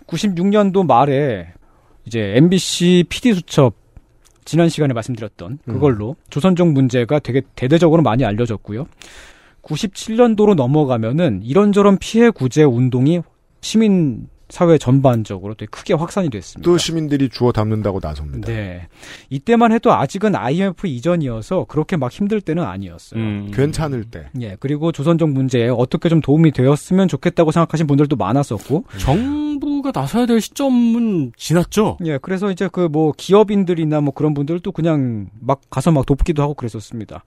[0.08, 1.48] 96년도 말에
[2.06, 3.74] 이제 MBC PD 수첩
[4.44, 8.88] 지난 시간에 말씀드렸던 그걸로 조선족 문제가 되게 대대적으로 많이 알려졌고요.
[9.64, 13.22] 97년도로 넘어가면은 이런저런 피해 구제 운동이
[13.62, 16.70] 시민 사회 전반적으로 되게 크게 확산이 됐습니다.
[16.70, 18.48] 또 시민들이 주워 담는다고 나섭니다.
[18.48, 18.88] 네.
[19.32, 23.20] 이때만 해도 아직은 IMF 이전이어서 그렇게 막 힘들 때는 아니었어요.
[23.20, 23.52] 음.
[23.52, 24.28] 괜찮을 때.
[24.42, 30.40] 예, 그리고 조선족 문제에 어떻게 좀 도움이 되었으면 좋겠다고 생각하신 분들도 많았었고, 정부가 나서야 될
[30.42, 31.98] 시점은 지났죠.
[32.06, 36.54] 예, 그래서 이제 그 뭐 기업인들이나 뭐 그런 분들도 그냥 막 가서 막 돕기도 하고
[36.54, 37.24] 그랬었습니다.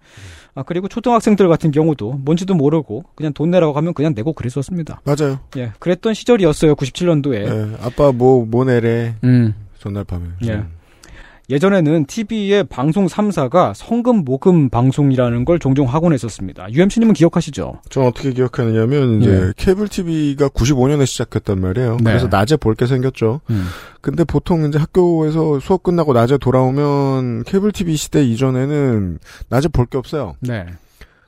[0.55, 5.01] 아, 그리고 초등학생들 같은 경우도 뭔지도 모르고 그냥 돈 내라고 하면 그냥 내고 그랬었습니다.
[5.05, 5.41] 맞아요.
[5.57, 7.45] 예, 그랬던 시절이었어요, 97년 도에.
[7.45, 9.15] 예, 아빠 뭐, 뭐 내래.
[9.25, 9.55] 음.
[9.79, 10.25] 전날 밤에.
[10.47, 10.63] 예.
[11.51, 16.73] 예전에는 TV의 방송 3사가 성금 모금 방송이라는 걸 종종 하곤 했었습니다.
[16.73, 17.81] UMC님은 기억하시죠?
[17.91, 19.53] 전 어떻게 기억하느냐면 이제 예.
[19.55, 21.99] 케이블 TV가 95년에 시작했단 말이에요.
[21.99, 22.05] 네.
[22.05, 23.43] 그래서 낮에 볼 게 생겼죠.
[23.51, 23.67] 음.
[24.01, 29.19] 근데 보통 이제 학교에서 수업 끝나고 낮에 돌아오면 케이블 TV 시대 이전에는
[29.51, 30.37] 낮에 볼 게 없어요.
[30.41, 30.65] 네.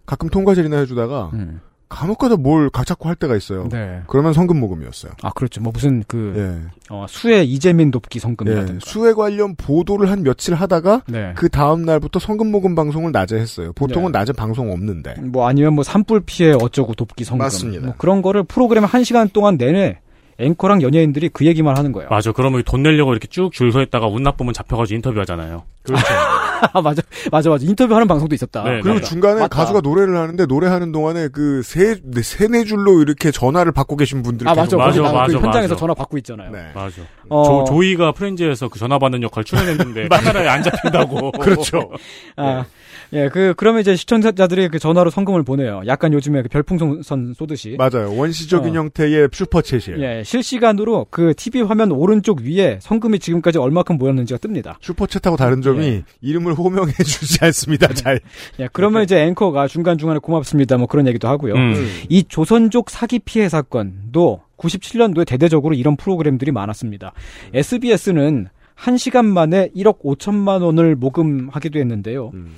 [0.06, 1.60] 가끔 통과제리나 해주다가 음.
[1.88, 3.68] 간혹 가다 뭘 자꾸 할 때가 있어요.
[3.70, 4.00] 네.
[4.08, 5.12] 그러면 성금 모금이었어요.
[5.22, 5.60] 아, 그렇죠.
[5.60, 6.68] 뭐 무슨 그, 예.
[6.90, 8.20] 어, 수혜 이재민 돕기 예.
[8.20, 8.80] 성금이라든가.
[8.84, 11.32] 수혜 관련 보도를 한 며칠 하다가 네.
[11.36, 13.72] 그 다음 날부터 성금 모금 방송을 낮에 했어요.
[13.74, 14.18] 보통은 네.
[14.18, 15.14] 낮에 방송 없는데.
[15.22, 17.44] 뭐 아니면 뭐 산불 피해 어쩌고 돕기 성금.
[17.44, 17.86] 맞습니다.
[17.86, 20.00] 뭐 그런 거를 프로그램 한 시간 동안 내내
[20.38, 22.10] 앵커랑 연예인들이 그 얘기만 하는 거예요.
[22.10, 22.30] 맞아.
[22.32, 25.62] 그러면 돈 내려고 이렇게 쭉 줄 서 있다가 운 나쁘면 잡혀가지고 인터뷰하잖아요.
[25.82, 26.04] 그렇죠.
[26.72, 27.02] 아, 맞아.
[27.30, 27.64] 맞아, 맞아.
[27.64, 28.62] 인터뷰하는 방송도 있었다.
[28.64, 29.06] 네, 그리고 맞아.
[29.06, 29.56] 중간에 맞다.
[29.56, 34.48] 가수가 노래를 하는데 노래하는 동안에 그 세, 네, 세네 줄로 이렇게 전화를 받고 계신 분들이
[34.48, 34.62] 아, 맞아.
[34.64, 35.80] 계속 맞아, 맞아, 맞아, 그 현장에서 맞아.
[35.80, 36.50] 전화 받고 있잖아요.
[36.50, 36.70] 네.
[36.74, 37.02] 맞아.
[37.28, 37.64] 어.
[37.64, 41.32] 조, 조이가 프렌즈에서 그 전화 받는 역할 출연했는데 카메라에 안 잡힌다고.
[41.40, 41.90] 그렇죠.
[42.36, 42.64] 아,
[43.12, 45.82] 예, 그, 그러면 이제 시청자들이 그 전화로 성금을 보내요.
[45.86, 47.76] 약간 요즘에 그 별풍선 쏘듯이.
[47.78, 48.14] 맞아요.
[48.16, 48.80] 원시적인 어.
[48.80, 50.00] 형태의 슈퍼챗이에요.
[50.00, 54.78] 예, 실시간으로 그 TV 화면 오른쪽 위에 성금이 지금까지 얼마큼 모였는지가 뜹니다.
[54.80, 56.02] 슈퍼챗하고 다른 점이 예.
[56.20, 57.88] 이름을 호명해 주지 않습니다.
[57.94, 58.20] 잘.
[58.60, 60.76] 예, 그러면 이제 앵커가 중간 중간에 고맙습니다.
[60.76, 61.54] 뭐 그런 얘기도 하고요.
[61.54, 61.88] 음.
[62.08, 67.12] 이 조선족 사기 피해 사건도 97년도에 대대적으로 이런 프로그램들이 많았습니다.
[67.54, 72.30] SBS는 1시간 만에 1억 5천만 원을 모금하기도 했는데요.
[72.34, 72.54] 음.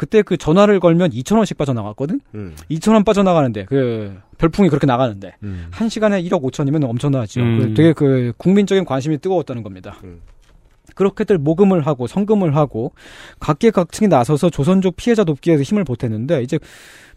[0.00, 2.22] 그때 그 전화를 걸면 2천원씩 빠져나갔거든?
[2.34, 2.56] 음.
[2.70, 5.66] 2천원 빠져나가는데, 그, 별풍이 그렇게 나가는데, 음.
[5.72, 7.38] 1시간에 1억 5천이면 엄청나죠.
[7.42, 7.58] 음.
[7.58, 9.98] 그 되게 그, 국민적인 관심이 뜨거웠다는 겁니다.
[10.04, 10.22] 음.
[10.94, 12.92] 그렇게들 모금을 하고, 성금을 하고,
[13.40, 16.58] 각계각층이 나서서 조선족 피해자 돕기에 서 힘을 보탰는데, 이제,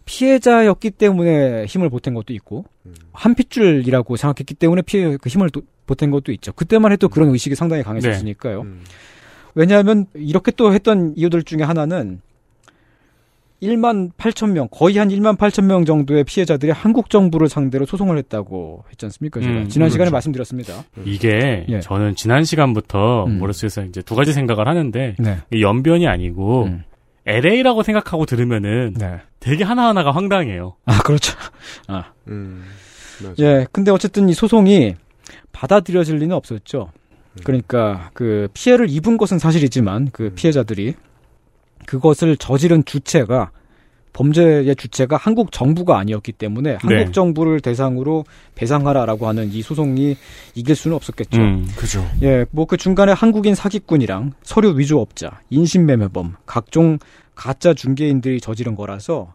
[0.04, 2.92] 피해자였기 때문에 힘을 보탠 것도 있고, 음.
[3.14, 6.52] 한 핏줄이라고 생각했기 때문에 피해, 그 힘을 도- 보탠 것도 있죠.
[6.52, 8.60] 그때만 해도 그런 의식이 상당히 강했었으니까요.
[8.60, 8.82] 음.
[9.54, 12.20] 왜냐하면 이렇게 또 했던 이유들 중에 하나는
[13.64, 18.84] 1만 8천 명, 거의 한 1만 8천 명 정도의 피해자들이 한국 정부를 상대로 소송을 했다고
[18.90, 19.40] 했지 않습니까?
[19.40, 20.12] 제가 음, 지난 시간에 그렇죠.
[20.12, 20.84] 말씀드렸습니다.
[21.04, 21.80] 이게 예.
[21.80, 23.38] 저는 지난 시간부터 음.
[23.40, 25.38] 머릿속에서 이제 두 가지 생각을 하는데 네.
[25.60, 26.84] 연변이 아니고 음.
[27.26, 29.20] LA라고 생각하고 들으면은 네.
[29.40, 30.76] 되게 하나하나가 황당해요.
[30.84, 31.36] 아, 그렇죠.
[31.88, 32.12] 아.
[32.28, 32.64] 음.
[33.22, 33.34] 맞아요.
[33.40, 33.66] 예.
[33.72, 34.94] 근데 어쨌든 이 소송이
[35.52, 36.90] 받아들여질 리는 없었죠.
[37.42, 40.94] 그러니까 그 피해를 입은 것은 사실이지만 그 피해자들이
[41.86, 43.50] 그것을 저지른 주체가
[44.12, 47.10] 범죄의 주체가 한국 정부가 아니었기 때문에 한국 네.
[47.10, 50.16] 정부를 대상으로 배상하라라고 하는 이 소송이
[50.54, 51.40] 이길 수는 없었겠죠.
[51.40, 51.66] 음.
[51.76, 52.08] 그죠.
[52.22, 56.98] 예, 뭐 그 중간에 한국인 사기꾼이랑 서류 위조업자, 인신매매범, 각종
[57.34, 59.34] 가짜 중개인들이 저지른 거라서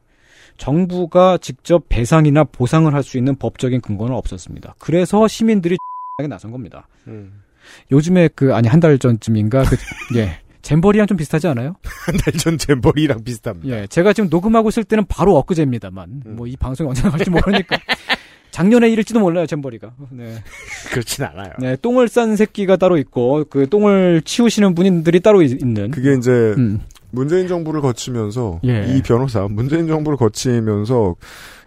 [0.57, 4.75] 정부가 직접 배상이나 보상을 할 수 있는 법적인 근거는 없었습니다.
[4.79, 5.77] 그래서 시민들이
[6.29, 6.87] 나선 겁니다.
[7.07, 7.43] 음.
[7.91, 9.75] 요즘에 그 아니 한 달 전쯤인가 그
[10.17, 10.39] 예.
[10.69, 11.73] 잼버리랑 좀 비슷하지 않아요?
[11.83, 13.75] 한 달전 잼버리랑 비슷합니다.
[13.75, 17.75] 예, 제가 지금 녹음하고 있을 때는 바로 엊그제입니다만, 뭐이 방송이 언제 나갈지 모르니까.
[18.51, 19.93] 작년에 일일지도 몰라요, 잼버리가.
[20.11, 20.35] 네.
[20.91, 21.53] 그렇진 않아요.
[21.59, 25.89] 네, 똥을 싼 새끼가 따로 있고, 그 똥을 치우시는 분들이 따로 있- 있는.
[25.89, 26.79] 그게 이제 음.
[27.09, 28.85] 문재인 정부를 거치면서 예.
[28.95, 31.15] 이 변호사 문재인 정부를 거치면서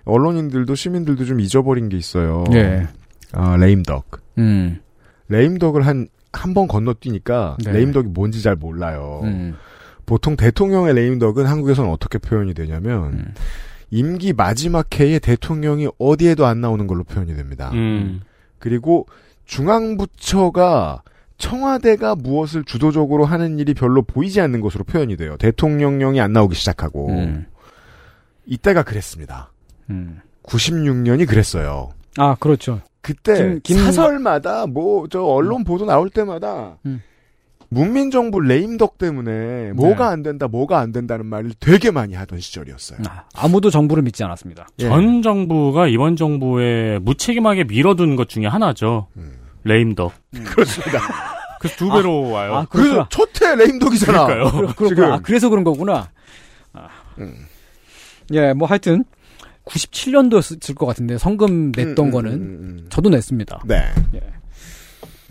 [0.04, 2.44] 언론인들도 시민들도 좀 잊어버린 게 있어요.
[2.52, 2.86] 예.
[3.32, 4.20] 아, 레임덕.
[4.38, 4.78] 음.
[5.28, 7.72] 레임덕을 한 한 번 건너뛰니까 네.
[7.72, 9.20] 레임덕이 뭔지 잘 몰라요.
[9.24, 9.54] 음.
[10.06, 13.34] 보통 대통령의 레임덕은 한국에서는 어떻게 표현이 되냐면 음.
[13.90, 17.70] 임기 마지막 해에 대통령이 어디에도 안 나오는 걸로 표현이 됩니다.
[17.74, 18.20] 음.
[18.58, 19.06] 그리고
[19.44, 21.02] 중앙부처가
[21.38, 25.36] 청와대가 무엇을 주도적으로 하는 일이 별로 보이지 않는 것으로 표현이 돼요.
[25.38, 27.46] 대통령령이 안 나오기 시작하고 음.
[28.46, 29.50] 이때가 그랬습니다.
[29.90, 30.20] 음.
[30.44, 31.90] 96년이 그랬어요.
[32.18, 32.81] 아, 그렇죠.
[33.01, 37.03] 그때 김- 김- 사설마다 뭐 저 언론 보도 나올 때마다 음.
[37.68, 42.98] 문민정부 레임덕 때문에 뭐가 안 된다, 뭐가 안 된다는 말을 되게 많이 하던 시절이었어요.
[43.09, 44.66] 아, 아무도 정부를 믿지 않았습니다.
[44.81, 44.85] 예.
[44.85, 49.07] 전 정부가 이번 정부에 무책임하게 밀어둔 것 중에 하나죠.
[49.64, 50.12] 레임덕.
[50.44, 51.01] 그렇습니다.
[51.61, 52.57] 그래서 두 배로 와요.
[52.57, 53.09] 아, 그 그렇구나.
[53.09, 54.27] 첫해 레임덕이잖아.
[54.27, 54.51] 그러니까요.
[54.53, 54.88] 그렇- 그렇구나.
[54.88, 55.12] 지금.
[55.12, 56.11] 아, 그래서 그런 거구나.
[56.75, 56.88] 아.
[57.20, 57.46] 음.
[58.33, 59.05] 예, 뭐 하여튼
[59.64, 62.87] 97년도였을 것 같은데 성금 냈던 음, 음, 거는 음, 음.
[62.88, 63.62] 저도 냈습니다.
[63.66, 63.85] 네.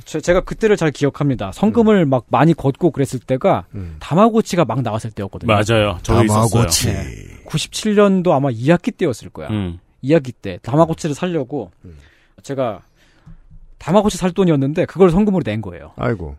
[0.05, 1.51] 제, 가 그때를 잘 기억합니다.
[1.53, 3.95] 성금을 막 많이 걷고 그랬을 때가 음.
[3.99, 5.47] 다마고치가 막 나왔을 때였거든요.
[5.47, 5.99] 맞아요.
[6.03, 6.49] 저도 있었어요.
[6.49, 6.87] 다마고치.
[6.87, 7.03] 네.
[7.45, 9.49] 97년도 아마 2학기 때였을 거야.
[9.49, 9.79] 음.
[10.03, 11.97] 2학기 때 다마고치를 살려고 음.
[12.43, 12.81] 제가
[13.77, 15.91] 다마고치 살 돈이었는데 그걸 성금으로 낸 거예요.
[15.95, 16.35] 아이고.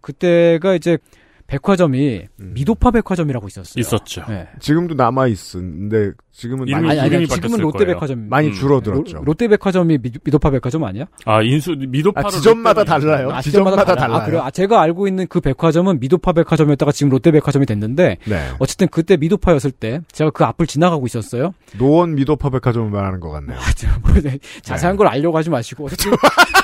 [0.00, 0.98] 그때가 이제
[1.46, 2.50] 백화점이 음.
[2.54, 3.80] 미도파 백화점이라고 있었어요.
[3.80, 4.24] 있었죠.
[4.28, 4.48] 네.
[4.60, 7.94] 지금도 남아 있는데 지금은 이름이- 많이 아니, 아니, 지금은 바뀌었을 롯데 거예요.
[7.94, 8.28] 백화점.
[8.28, 8.52] 많이 음.
[8.52, 9.16] 줄어들었죠.
[9.18, 11.06] 로, 롯데 백화점이 미, 미도파 백화점 아니야?
[11.24, 12.26] 아, 인수, 미도파로.
[12.26, 13.30] 아, 지점마다 달라요.
[13.30, 13.96] 아, 지점마다 달라요?
[13.96, 14.18] 달라 요.
[14.20, 14.42] 아, 그래요?
[14.42, 18.48] 아, 제가 알고 있는 그 백화점은 미도파 백화점이었다가 지금 롯데 백화점이 됐는데 네.
[18.58, 21.54] 어쨌든 그때 미도파였을 때 제가 그 앞을 지나가고 있었어요.
[21.78, 23.56] 노원 미도파 백화점을 말하는 것 같네요.
[23.58, 26.12] 아, 제가 뭐 네, 자세한 걸 알려고 하지 마시고 어쨌든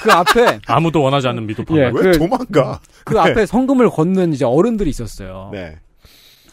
[0.03, 1.75] 그 앞에 아무도 원하지 않는 미도파.
[1.77, 2.81] 예, 왜 그- 도망가?
[3.05, 5.51] 그 앞에 성금을 걷는 이제 어른 들이 있었어요.
[5.53, 5.79] 네.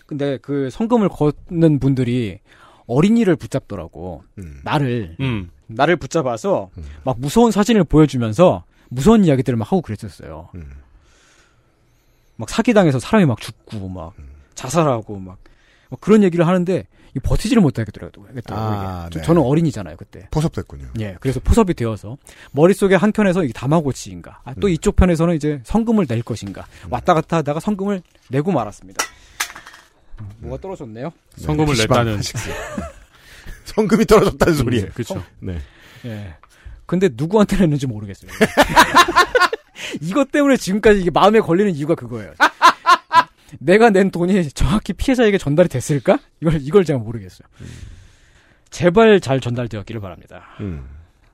[0.06, 2.40] 근데 그 성금을 걷는 분들이
[2.88, 4.24] 어린이를 붙잡더라고.
[4.40, 4.62] 음.
[4.64, 5.52] 나를 음.
[5.68, 6.72] 나를 붙잡아서
[7.04, 10.50] 막 무서운 사진을 보여주면서 무서운 이야기들을 막 하고 그랬었어요.
[10.56, 10.72] 음.
[12.38, 14.14] 막 사기당해서 사람이 막 죽고 막
[14.56, 15.38] 자살하고 막,
[15.90, 16.86] 막 그런 얘기를 하는데 이
[17.24, 18.28] 버티지를 못하겠더라고요.
[18.50, 19.20] 아, 이게.
[19.20, 19.26] 네.
[19.26, 20.28] 저는 어린이잖아요 그때.
[20.32, 20.90] 포섭됐군요.
[21.00, 22.18] 예, 그래서 포섭이 되어서
[22.52, 24.74] 머릿속에 한 켠에서 이게 다마고치인가, 아, 또 음.
[24.74, 29.04] 이쪽 편에서는 이제 성금을 낼 것인가 왔다 갔다 하다가 성금을 내고 말았습니다.
[30.40, 31.12] 뭐가 떨어졌네요?
[31.38, 32.22] 성금을 PC방 냈다는.
[33.66, 34.88] 성금이 떨어졌다는 소리예요.
[34.94, 35.24] 그쵸.
[35.40, 35.58] 네.
[36.06, 36.34] 예.
[36.86, 38.32] 근데 누구한테 냈는지 모르겠어요.
[40.02, 42.34] 이것 때문에 지금까지 이게 마음에 걸리는 이유가 그거예요.
[43.60, 46.20] 내가 낸 돈이 정확히 피해자에게 전달이 됐을까?
[46.42, 47.48] 이걸 이걸 제가 모르겠어요.
[48.70, 50.44] 제발 잘 전달되었기를 바랍니다.
[50.60, 50.86] 음.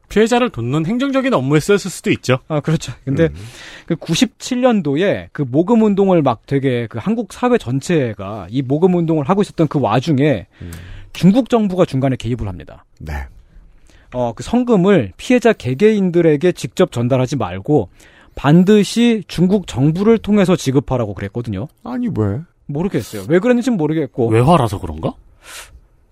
[0.08, 2.38] 피해자를 돕는 행정적인 업무에 쓰였을 수도 있죠.
[2.48, 2.94] 아, 그렇죠.
[3.04, 3.36] 근데 음.
[3.88, 9.42] 그 97년도에 그 모금 운동을 막 되게 그 한국 사회 전체가 이 모금 운동을 하고
[9.42, 10.72] 있었던 그 와중에 음.
[11.14, 12.86] 중국 정부가 중간에 개입을 합니다.
[13.00, 13.14] 네.
[14.14, 17.90] 어, 그 성금을 피해자 개개인들에게 직접 전달하지 말고
[18.36, 21.68] 반드시 중국 정부를 통해서 지급하라고 그랬거든요.
[21.84, 22.42] 아니 왜?
[22.68, 23.26] 모르겠어요.
[23.30, 24.28] 왜 그랬는지는 모르겠고.
[24.28, 25.14] 외화라서 그런가?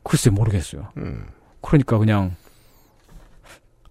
[0.04, 0.90] 글쎄 모르겠어요.
[0.98, 1.26] 음.
[1.62, 2.36] 그러니까 그냥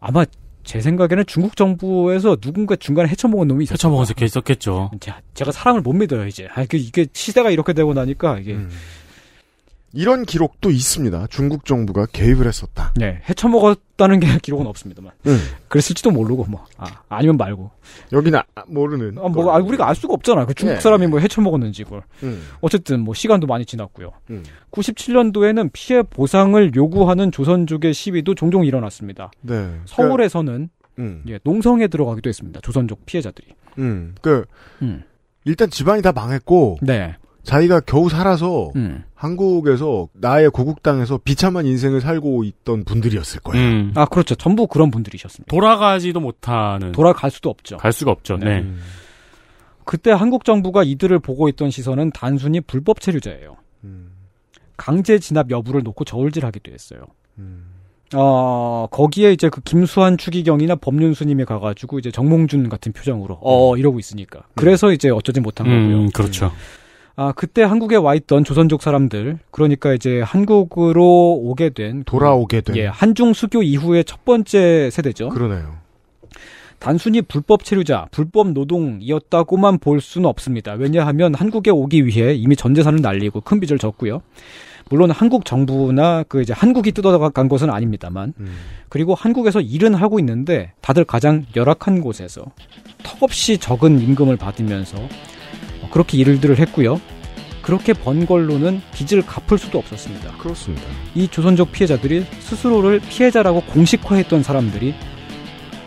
[0.00, 0.24] 아마
[0.64, 3.74] 제 생각에는 중국 정부에서 누군가 중간에 헤쳐먹은 놈이 있었어요.
[3.74, 4.90] 헤쳐먹은 새끼 있었겠죠.
[5.00, 6.48] 제가, 제가 사람을 못 믿어요 이제.
[6.54, 8.70] 아, 그 이게 시대가 이렇게 되고 나니까 이게 음.
[9.94, 11.26] 이런 기록도 있습니다.
[11.28, 12.92] 중국 정부가 개입을 했었다.
[12.96, 15.12] 네 헤쳐먹었다는 게 기록은 없습니다만.
[15.26, 15.38] 음.
[15.68, 17.70] 그랬을지도 모르고 뭐 아, 아니면 말고.
[18.12, 19.18] 여기는 아- 모르는.
[19.18, 20.46] 아, 뭐 아, 우리가 알 수가 없잖아.
[20.46, 20.80] 그 중국 네.
[20.80, 22.02] 사람이 뭐 헤쳐먹었는지 그걸.
[22.22, 22.42] 음.
[22.60, 24.12] 어쨌든 뭐 시간도 많이 지났고요.
[24.30, 24.42] 음.
[24.70, 29.30] 97년도에는 피해 보상을 요구하는 조선족의 시위도 종종 일어났습니다.
[29.42, 29.78] 네.
[29.84, 31.22] 서울에서는 음.
[31.28, 32.60] 예, 농성에 들어가기도 했습니다.
[32.62, 33.48] 조선족 피해자들이.
[33.78, 34.14] 음.
[34.20, 34.44] 그
[34.82, 35.02] 음.
[35.44, 37.16] 일단 집안이 다 망했고 네.
[37.42, 39.04] 자기가 겨우 살아서 음.
[39.14, 43.64] 한국에서 나의 고국 땅에서 비참한 인생을 살고 있던 분들이었을 거예요.
[43.64, 43.92] 음.
[43.94, 44.34] 아 그렇죠.
[44.34, 45.50] 전부 그런 분들이셨습니다.
[45.50, 46.92] 돌아가지도 못하는.
[46.92, 47.76] 돌아갈 수도 없죠.
[47.76, 48.36] 갈 수가 없죠.
[48.36, 48.60] 네.
[48.60, 48.80] 음.
[49.84, 53.56] 그때 한국 정부가 이들을 보고 있던 시선은 단순히 불법 체류자예요.
[54.76, 57.00] 강제 진압 여부를 놓고 저울질하기도 했어요.
[58.14, 64.42] 어, 거기에 이제 그 김수환 추기경이나 법륜스님이 가가지고 이제 정몽준 같은 표정으로 어 이러고 있으니까
[64.54, 65.98] 그래서 이제 어쩌지 못한 거고요.
[66.04, 66.52] 음, 그렇죠.
[67.14, 72.76] 아 그때 한국에 와 있던 조선족 사람들 그러니까 이제 한국으로 오게 된 돌아오게 된.
[72.76, 75.28] 예 한중 수교 이후의 첫 번째 세대죠.
[75.28, 75.82] 그러네요.
[76.78, 80.72] 단순히 불법 체류자, 불법 노동이었다고만 볼 수는 없습니다.
[80.72, 84.20] 왜냐하면 한국에 오기 위해 이미 전 재산을 날리고 큰 빚을 졌고요.
[84.90, 88.34] 물론 한국 정부나 그 이제 한국이 뜯어간 것은 아닙니다만
[88.88, 92.46] 그리고 한국에서 일은 하고 있는데 다들 가장 열악한 곳에서
[93.04, 94.96] 턱없이 적은 임금을 받으면서
[95.92, 97.00] 그렇게 일들을 했고요.
[97.62, 100.32] 그렇게 번 걸로는 빚을 갚을 수도 없었습니다.
[100.38, 100.84] 그렇습니다.
[101.14, 104.94] 이 조선족 피해자들이 스스로를 피해자라고 공식화했던 사람들이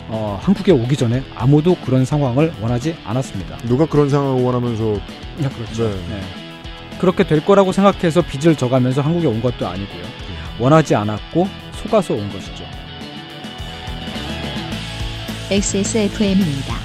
[0.08, 3.58] 어, 한국에 오기 전에 아무도 그런 상황을 원하지 않았습니다.
[3.68, 4.84] 누가 그런 상황을 원하면서.
[5.38, 5.90] 네, 그렇죠.
[5.90, 6.22] 네.
[7.00, 10.04] 그렇게 될 거라고 생각해서 빚을 져가면서 한국에 온 것도 아니고요.
[10.60, 12.64] 원하지 않았고 속아서 온 것이죠.
[15.52, 16.85] XSFM입니다.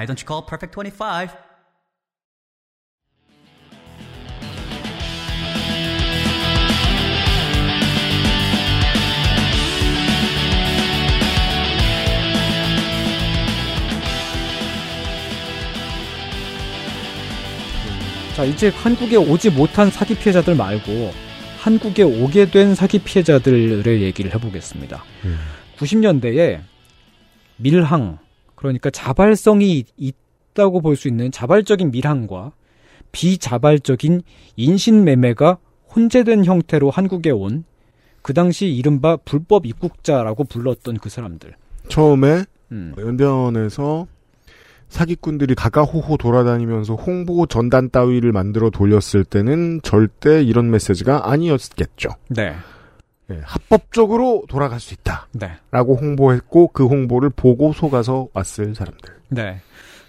[0.00, 1.28] Why don't you call Perfect 25?
[18.34, 21.12] 자, 이제 한국에 오지 못한 사기 피해자들 말고
[21.58, 25.04] 한국에 오게 된 사기 피해자들의 얘기를 해보겠습니다.
[25.76, 26.60] 90년대에
[27.58, 28.18] 밀항,
[28.60, 32.52] 그러니까 자발성이 있다고 볼 수 있는 자발적인 밀항과
[33.12, 34.22] 비자발적인
[34.56, 35.58] 인신매매가
[35.94, 37.64] 혼재된 형태로 한국에 온
[38.22, 41.54] 그 당시 이른바 불법 입국자라고 불렀던 그 사람들.
[41.88, 42.94] 처음에 음.
[42.98, 44.06] 연변에서
[44.88, 52.10] 사기꾼들이 가가호호 돌아다니면서 홍보 전단 따위를 만들어 돌렸을 때는 절대 이런 메시지가 아니었겠죠.
[52.28, 52.54] 네.
[53.30, 55.28] 예, 합법적으로 돌아갈 수 있다.
[55.32, 55.52] 네.
[55.70, 59.14] 라고 홍보했고 그 홍보를 보고 속아서 왔을 사람들.
[59.28, 59.60] 네.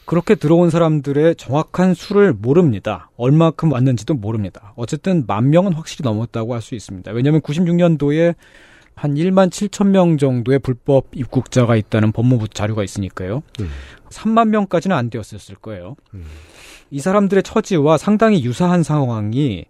[0.06, 3.10] 그렇게 들어온 사람들의 정확한 수를 모릅니다.
[3.18, 4.74] 얼마큼 왔는지도 모릅니다.
[4.76, 7.12] 어쨌든 만 명은 확실히 넘었다고 할 수 있습니다.
[7.12, 8.36] 왜냐하면 96년도에
[8.96, 13.42] 한 1만 7천 명 정도의 불법 입국자가 있다는 법무부 자료가 있으니까요.
[14.10, 15.96] 3만 명까지는 안 되었을 거예요.
[16.90, 19.66] 이 사람들의 처지와 상당히 유사한 상황이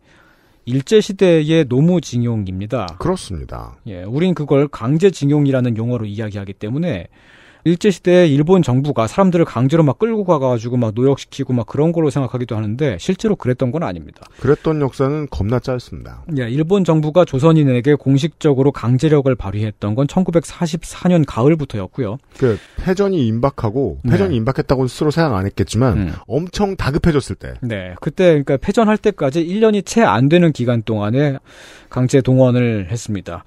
[0.65, 2.97] 일제시대의 노무징용입니다.
[2.99, 3.77] 그렇습니다.
[3.87, 7.07] 예, 우린 그걸 강제징용이라는 용어로 이야기하기 때문에
[7.63, 12.97] 일제시대에 일본 정부가 사람들을 강제로 막 끌고 가가지고 막 노역시키고 막 그런 걸로 생각하기도 하는데
[12.99, 14.21] 실제로 그랬던 건 아닙니다.
[14.39, 16.23] 그랬던 역사는 겁나 짧습니다.
[16.37, 22.17] 예, 일본 정부가 조선인에게 공식적으로 강제력을 발휘했던 건 1944년 가을부터였고요.
[22.37, 24.11] 그 패전이 임박하고 네.
[24.11, 29.85] 패전이 임박했다고 스스로 생각 안 했겠지만 엄청 다급해졌을 때 네, 그때 그러니까 패전할 때까지 1년이
[29.85, 31.37] 채 안 되는 기간 동안에
[31.89, 33.43] 강제 동원을 했습니다.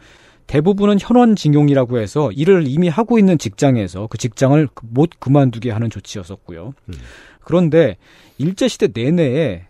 [0.47, 6.75] 대부분은 현원징용이라고 해서 일을 이미 하고 있는 직장에서 그 직장을 못 그만두게 하는 조치였었고요.
[7.41, 7.97] 그런데
[8.39, 9.65] 일제시대 내내에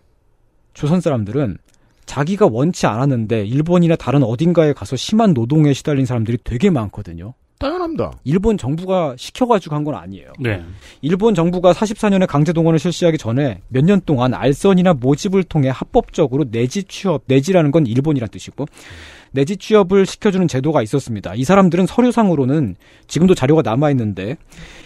[0.73, 1.57] 조선 사람들은
[2.05, 7.33] 자기가 원치 않았는데 일본이나 다른 어딘가에 가서 심한 노동에 시달린 사람들이 되게 많거든요.
[7.57, 8.11] 당연합니다.
[8.25, 10.33] 일본 정부가 시켜가지고 한 건 아니에요.
[10.39, 10.61] 네.
[11.01, 16.83] 일본 정부가 44년에 강제 동원을 실시하기 전에 몇 년 동안 알선이나 모집을 통해 합법적으로 내지
[16.83, 18.65] 취업, 내지라는 건 일본이란 뜻이고
[19.35, 21.35] 내지 취업을 시켜주는 제도가 있었습니다.
[21.35, 22.75] 이 사람들은 서류상으로는
[23.07, 24.37] 지금도 자료가 남아 있는데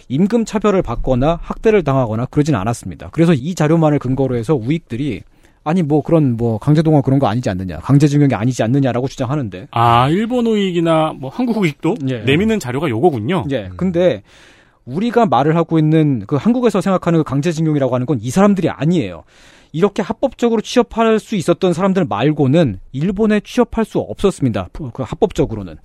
[0.10, 3.10] 임금 차별을 받거나 학대를 당하거나 그러진 않았습니다.
[3.14, 5.22] 그래서 이 자료만을 근거로 해서 우익들이
[5.64, 10.47] 아니 뭐 그런 뭐 강제동원 그런 거 아니지 않느냐, 강제징용이 아니지 않느냐라고 주장하는데 아, 일본
[10.47, 12.20] 우익이나 뭐 한국 우익도 예.
[12.20, 13.45] 내미는 자료가 요거군요.
[13.52, 13.70] 예.
[13.78, 14.24] 근데
[14.86, 19.24] 우리가 말을 하고 있는 그 한국에서 생각하는 그 강제징용이라고 하는 건 이 사람들이 아니에요.
[19.72, 24.70] 이렇게 합법적으로 취업할 수 있었던 사람들 말고는 일본에 취업할 수 없었습니다.
[24.94, 25.78] 그 합법적으로는.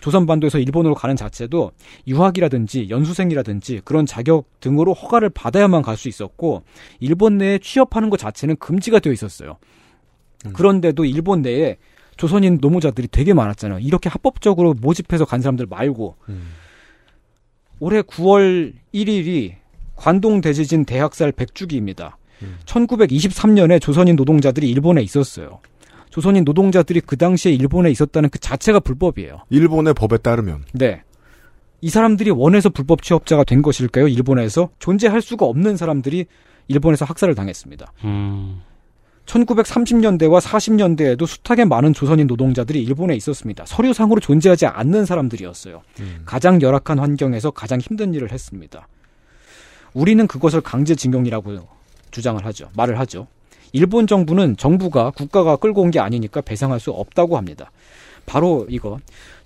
[0.00, 1.72] 조선반도에서 일본으로 가는 자체도
[2.06, 6.62] 유학이라든지 연수생이라든지 그런 자격 등으로 허가를 받아야만 갈 수 있었고
[7.00, 9.58] 일본 내에 취업하는 것 자체는 금지가 되어 있었어요.
[10.52, 11.78] 그런데도 일본 내에
[12.16, 13.80] 조선인 노무자들이 되게 많았잖아요.
[13.80, 16.16] 이렇게 합법적으로 모집해서 간 사람들 말고
[17.80, 19.54] 올해 9월 1일이
[19.96, 22.12] 관동 대지진 대학살 100주기입니다.
[22.64, 25.60] 1923년에 조선인 노동자들이 일본에 있었어요.
[26.10, 29.42] 조선인 노동자들이 그 당시에 일본에 있었다는 그 자체가 불법이에요.
[29.50, 31.02] 일본의 법에 따르면 네.
[31.80, 34.08] 이 사람들이 원해서 불법 취업자가 된 것일까요?
[34.08, 36.26] 일본에서 존재할 수가 없는 사람들이
[36.66, 37.92] 일본에서 학살을 당했습니다.
[38.04, 38.62] 음.
[39.26, 43.64] 1930년대와 40년대에도 숱하게 많은 조선인 노동자들이 일본에 있었습니다.
[43.66, 45.82] 서류상으로 존재하지 않는 사람들이었어요.
[46.24, 48.88] 가장 열악한 환경에서 가장 힘든 일을 했습니다.
[49.92, 51.52] 우리는 그것을 강제징용이라고
[52.10, 52.68] 주장을 하죠.
[52.76, 53.26] 말을 하죠.
[53.72, 57.70] 일본 정부는 정부가 국가가 끌고 온 게 아니니까 배상할 수 없다고 합니다.
[58.26, 58.98] 바로 이거.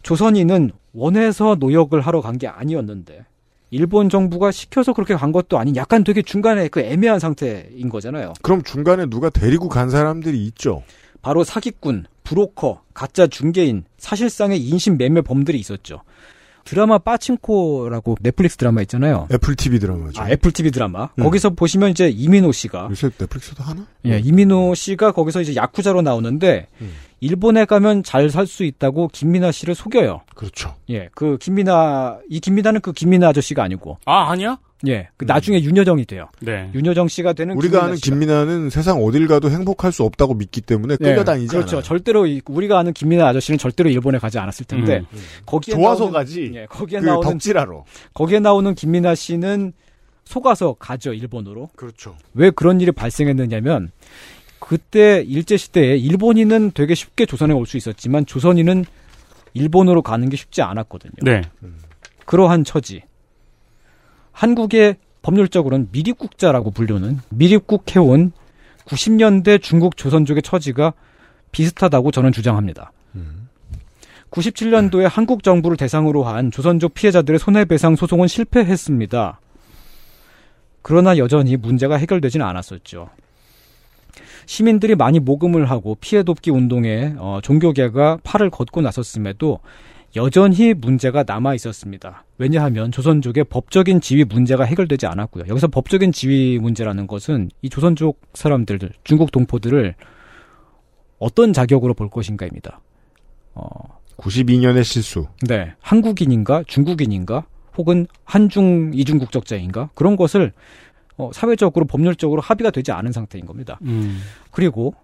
[0.02, 3.24] 조선인은 원해서 노역을 하러 간 게 아니었는데
[3.70, 8.34] 일본 정부가 시켜서 그렇게 간 것도 아닌 약간 되게 중간에 그 애매한 상태인 거잖아요.
[8.42, 10.82] 그럼 중간에 누가 데리고 간 사람들이 있죠.
[11.22, 16.02] 바로 사기꾼, 브로커, 가짜 중개인, 사실상의 인신 매매범들이 있었죠.
[16.64, 19.28] 드라마 파친코라고 넷플릭스 드라마 있잖아요.
[19.32, 20.20] 애플 TV 드라마죠.
[20.22, 21.08] 아, 애플 TV 드라마.
[21.18, 21.24] 음.
[21.24, 23.86] 거기서 보시면 이제 이민호 씨가 요새 넷플릭스도 하나?
[24.06, 26.92] 예, 이민호 씨가 거기서 이제 야쿠자로 나오는데 음.
[27.20, 30.22] 일본에 가면 잘 살 수 있다고 김민아 씨를 속여요.
[30.34, 30.74] 그렇죠.
[30.90, 34.58] 예, 그 김민아 이 김민아는 그 김민아 아저씨가 아니고 아, 아니야?
[34.88, 36.28] 예, 그 나중에 윤여정이 돼요.
[36.40, 36.70] 네.
[36.74, 38.04] 윤여정 씨가 되는 우리가 아는 씨가.
[38.16, 41.76] 김민아는 세상 어딜 가도 행복할 수 없다고 믿기 때문에 예, 끌려다니지 그렇죠.
[41.76, 41.82] 않아요.
[41.82, 45.18] 절대로 이- 우리가 아는 김민아 아저씨는 절대로 일본에 가지 않았을 텐데 음.
[45.46, 46.50] 거기에 좋아서 나오는, 가지.
[46.54, 47.84] 예, 거기에 그 나오는 덕질하러.
[48.14, 49.72] 거기에 나오는 김민아 씨는
[50.24, 51.68] 속아서 가죠 일본으로.
[51.76, 52.16] 그렇죠.
[52.34, 53.90] 왜 그런 일이 발생했느냐면
[54.58, 58.84] 그때 일제 시대에 일본인은 되게 쉽게 조선에 올 수 있었지만 조선인은
[59.54, 61.12] 일본으로 가는 게 쉽지 않았거든요.
[61.22, 61.42] 네.
[62.24, 63.02] 그러한 처지.
[64.32, 68.32] 한국의 법률적으로는 미립국자라고 불리는 미립국해온
[68.86, 70.94] 90년대 중국 조선족의 처지가
[71.52, 72.92] 비슷하다고 저는 주장합니다.
[74.32, 79.38] 97년도에 한국 정부를 대상으로 한 조선족 피해자들의 손해배상 소송은 실패했습니다.
[80.80, 83.10] 그러나 여전히 문제가 해결되지는 않았었죠.
[84.46, 89.60] 시민들이 많이 모금을 하고 피해 돕기 운동에 어, 종교계가 팔을 걷고 나섰음에도
[90.14, 92.24] 여전히 문제가 남아 있었습니다.
[92.38, 95.44] 왜냐하면 조선족의 법적인 지위 문제가 해결되지 않았고요.
[95.48, 99.94] 여기서 법적인 지위 문제라는 것은 이 조선족 사람들, 중국 동포들을
[101.18, 102.80] 어떤 자격으로 볼 것인가입니다.
[103.54, 103.68] 어,
[104.16, 105.28] 92년의 실수.
[105.48, 105.72] 네.
[105.80, 107.46] 한국인인가, 중국인인가,
[107.78, 110.52] 혹은 한중 이중 국적자인가 그런 것을
[111.16, 113.78] 어, 사회적으로 법률적으로 합의가 되지 않은 상태인 겁니다.
[113.82, 114.20] 음.
[114.50, 114.94] 그리고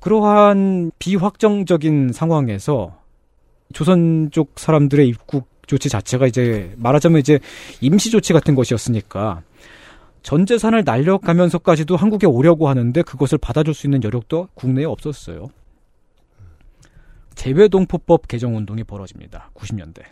[0.00, 2.98] 그러한 비확정적인 상황에서
[3.72, 7.40] 조선족 사람들의 입국 조치 자체가 이제 말하자면 이제
[7.80, 9.42] 임시 조치 같은 것이었으니까
[10.22, 15.48] 전 재산을 날려가면서까지도 한국에 오려고 하는데 그것을 받아줄 수 있는 여력도 국내에 없었어요.
[17.34, 19.50] 재외동포법 개정 운동이 벌어집니다.
[19.54, 20.02] 90년대.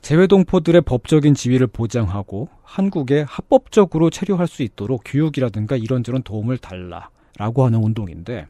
[0.00, 8.48] 재외동포들의 법적인 지위를 보장하고 한국에 합법적으로 체류할 수 있도록 교육이라든가 이런저런 도움을 달라라고 하는 운동인데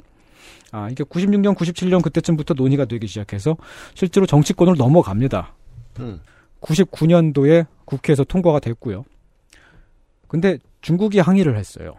[0.71, 3.57] 아 이게 96년, 97년 그때쯤부터 논의가 되기 시작해서
[3.95, 5.55] 실제로 정치권으로 넘어갑니다.
[6.01, 6.21] 음.
[6.61, 9.05] 99년도에 국회에서 통과가 됐고요.
[10.29, 11.95] 근데 중국이 항의를 했어요.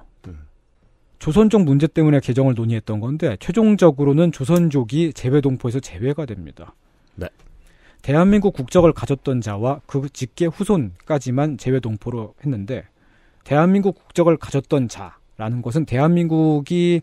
[1.24, 6.76] 조선족 문제 때문에 개정을 논의했던 건데 최종적으로는 조선족이 재외동포에서 제외가 됩니다.
[7.16, 7.30] 네.
[8.02, 12.84] 대한민국 국적을 가졌던 자와 그 직계 후손까지만 재외동포로 했는데
[13.46, 17.02] 대한민국 국적을 가졌던 자라는 것은 대한민국이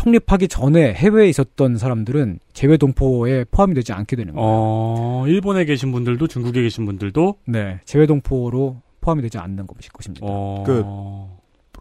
[0.00, 4.46] 성립하기 전에 해외에 있었던 사람들은 재외동포에 포함이 되지 않게 되는 거예요.
[4.46, 10.26] 어, 일본에 계신 분들도 중국에 계신 분들도 네, 재외동포로 포함이 되지 않는 것이- 것입니다.
[10.28, 10.62] 어.
[10.66, 10.84] 그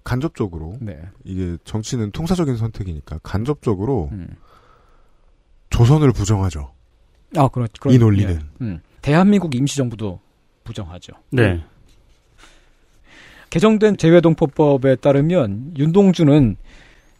[0.05, 0.97] 간접적으로 네.
[1.26, 4.30] 이게 정치는 통사적인 선택이니까 간접적으로 음.
[5.70, 6.72] 조선을 부정하죠.
[7.36, 8.34] 아, 그렇, 그렇 이 논리는.
[8.34, 8.39] 예.
[8.61, 8.80] 음.
[9.01, 10.22] 대한민국 임시정부도
[10.63, 11.11] 부정하죠.
[11.32, 11.61] 네.
[13.49, 16.55] 개정된 재외동포법에 따르면 윤동주는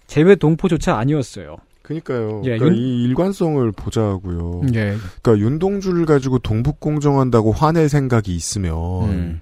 [0.08, 1.58] 재외동포조차 아니었어요.
[1.82, 2.42] 그러니까요.
[2.46, 4.62] 예, 그러니까 윤- 이 일관성을 보자고요.
[4.74, 4.96] 예.
[5.22, 8.74] 그러니까 윤동주를 가지고 동북 공정한다고 화낼 생각이 있으면
[9.10, 9.42] 음.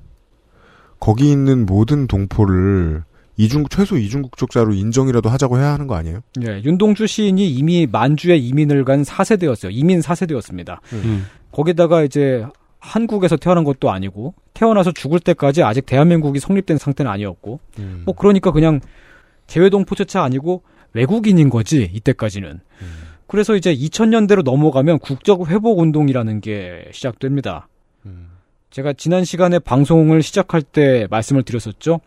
[1.00, 3.04] 거기 있는 모든 동포를
[3.38, 6.20] 이중 최소 이중 국적자로 인정이라도 하자고 해야 하는 거 아니에요?
[6.46, 9.70] 예, 윤동주 시인이 이미 만주에 이민을 간 4세대였어요.
[9.72, 10.78] 이민 4세대였습니다.
[10.94, 11.26] 음.
[11.52, 12.46] 거기다가 이제
[12.80, 18.02] 한국에서 태어난 것도 아니고 태어나서 죽을 때까지 아직 대한민국이 성립된 상태는 아니었고 음.
[18.06, 18.82] 뭐 그러니까 그냥
[19.54, 22.62] 재외동 포체차 아니고 외국인인 거지 이때까지는.
[23.28, 27.68] 그래서 이제 2000년대로 넘어가면 국적 회복 운동이라는 게 시작됩니다.
[28.74, 32.00] 제가 지난 시간에 방송을 시작할 때 말씀을 드렸었죠.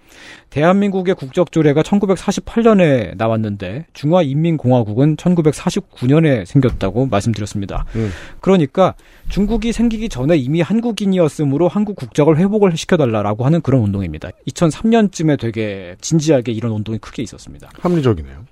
[0.51, 7.87] 대한민국의 국적 조례가 1948년에 나왔는데 중화인민공화국은 1949년에 생겼다고 말씀드렸습니다.
[7.95, 8.11] 음.
[8.41, 8.97] 그러니까
[9.29, 14.31] 중국이 생기기 전에 이미 한국인이었으므로 한국 국적을 회복을 시켜달라라고 하는 그런 운동입니다.
[14.49, 17.71] 2003년쯤에 되게 진지하게 이런 운동이 크게 있었습니다.
[17.79, 18.45] 합리적이네요.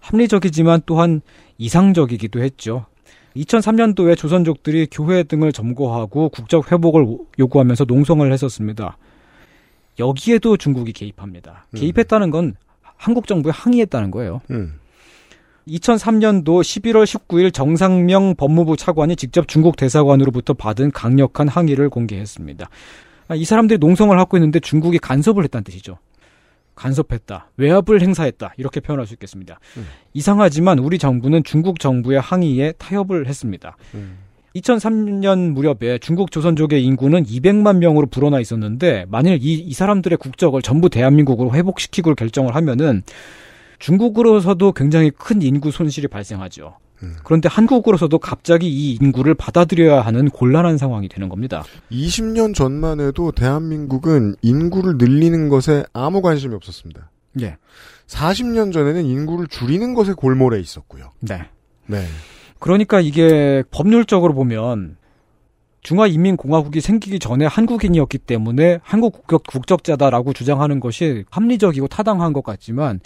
[0.00, 1.20] 합리적이지만 또한
[1.58, 2.86] 이상적이기도 했죠.
[3.36, 7.06] 2003년도에 조선족들이 교회 등을 점거하고 국적 회복을
[7.38, 8.96] 요구하면서 농성을 했었습니다.
[9.98, 11.66] 여기에도 중국이 개입합니다.
[11.74, 12.54] 개입했다는 건
[12.96, 14.40] 한국 정부에 항의했다는 거예요.
[14.50, 14.74] 음.
[15.68, 22.68] 2003년도 11월 19일 정상명 법무부 차관이 직접 중국 대사관으로부터 받은 강력한 항의를 공개했습니다.
[23.28, 25.98] 아, 이 사람들이 농성을 하고 있는데 중국이 간섭을 했다는 뜻이죠.
[26.76, 29.58] 간섭했다, 외압을 행사했다 이렇게 표현할 수 있겠습니다.
[30.14, 33.76] 이상하지만 우리 정부는 중국 정부의 항의에 타협을 했습니다.
[34.54, 40.88] 2003년 무렵에 중국 조선족의 인구는 200만 명으로 불어나 있었는데 만일 이, 이 사람들의 국적을 전부
[40.88, 43.02] 대한민국으로 회복시키고 결정을 하면은
[43.78, 46.76] 중국으로서도 굉장히 큰 인구 손실이 발생하죠.
[47.24, 51.64] 그런데 한국으로서도 갑자기 이 인구를 받아들여야 하는 곤란한 상황이 되는 겁니다.
[51.90, 57.10] 20년 전만 해도 대한민국은 인구를 늘리는 것에 아무 관심이 없었습니다.
[57.40, 57.56] 예.
[58.06, 61.10] 40년 전에는 인구를 줄이는 것에 골몰해 있었고요.
[61.20, 61.48] 네.
[61.86, 62.04] 네.
[62.58, 64.96] 그러니까 이게 법률적으로 보면
[65.82, 72.98] 중화인민공화국이 생기기 전에 한국인이었기 때문에 한국 국적, 국적자다라고 주장하는 것이 합리적이고 타당한 것 같지만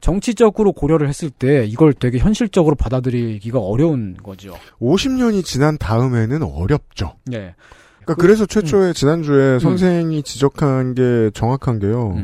[0.00, 4.54] 정치적으로 고려를 했을 때 이걸 되게 현실적으로 받아들이기가 어려운 거죠.
[4.80, 7.16] 50년이 지난 다음에는 어렵죠.
[7.26, 7.54] 네.
[8.02, 12.16] 그러니까 그, 래서 최초에 지난주에 선생이 지적한 게 정확한 게요.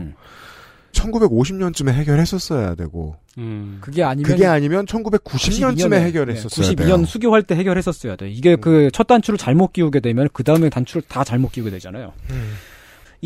[0.92, 3.16] 1950년쯤에 해결했었어야 되고.
[3.82, 7.04] 그게 아니면 그게 아니면 1990년쯤에 해결했었어야 92년 돼요.
[7.04, 8.30] 수교할 때 해결했었어야 돼.
[8.30, 12.12] 이게 그 첫 단추를 잘못 끼우게 되면 그 다음에 단추를 다 잘못 끼우게 되잖아요.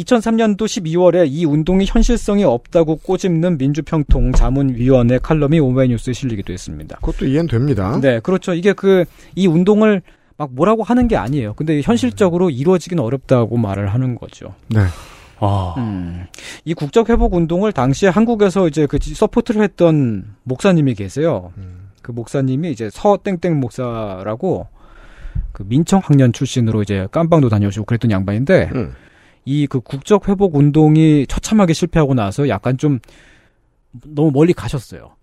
[0.05, 6.97] 2003년도 12월에 이 운동이 현실성이 없다고 꼬집는 민주평통 자문위원회 칼럼이 오마이뉴스에 실리기도 했습니다.
[6.97, 7.99] 그것도 이해는 됩니다.
[8.01, 8.55] 네, 그렇죠.
[8.55, 10.03] 이게 그 이 운동을
[10.37, 11.55] 막 뭐라고 하는 게 아니에요.
[11.55, 14.55] 근데 현실적으로 이루어지기는 어렵다고 말을 하는 거죠.
[14.69, 14.81] 네.
[15.39, 15.75] 아.
[15.79, 16.27] 음,
[16.65, 21.53] 이 국적 회복 운동을 당시에 한국에서 이제 그 support를 했던 목사님이 계세요.
[22.03, 24.67] 그 목사님이 이제 서땡땡 목사라고
[25.53, 28.71] 그 민청학련 출신으로 이제 깜방도 다녀오시고 그랬던 양반인데
[29.45, 32.99] 이 그 국적 회복 운동이 처참하게 실패하고 나서 약간 좀
[34.05, 35.17] 너무 멀리 가셨어요.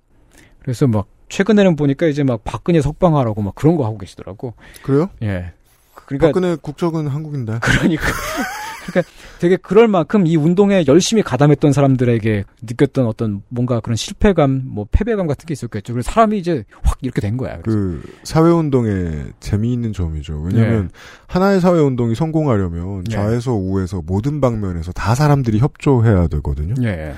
[0.61, 4.53] 그래서 막 최근에는 보니까 이제 막 박근혜 석방하라고 막 그런 거 하고 계시더라고.
[4.83, 5.09] 그래요?
[5.21, 5.53] 예.
[5.93, 7.59] 그러니까 박근혜 국적은 한국인데.
[7.61, 8.05] 그러니까
[8.87, 14.87] 그러니까 되게 그럴 만큼 이 운동에 열심히 가담했던 사람들에게 느꼈던 어떤 뭔가 그런 실패감, 뭐
[14.91, 15.93] 패배감 같은 게 있었겠죠.
[15.93, 17.59] 그래서 사람이 이제 확 이렇게 된 거야.
[17.61, 20.41] 그 사회운동의 재미있는 점이죠.
[20.41, 20.93] 왜냐하면 네.
[21.27, 23.15] 하나의 사회운동이 성공하려면 네.
[23.15, 26.75] 좌에서 우에서 모든 방면에서 다 사람들이 협조해야 되거든요.
[26.83, 27.13] 예.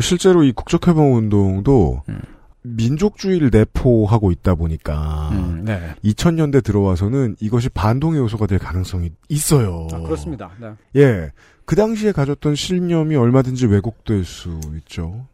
[0.00, 2.20] 실제로 이 국적해방 운동도 음.
[2.76, 5.94] 민족주의를 내포하고 있다 보니까 음, 네.
[6.04, 9.88] 2000년대 들어와서는 이것이 반동의 요소가 될 가능성이 있어요.
[9.92, 10.50] 아, 그렇습니다.
[10.60, 10.72] 네.
[10.96, 11.32] 예.
[11.64, 15.26] 그 당시에 가졌던 신념이 얼마든지 왜곡될 수 있죠.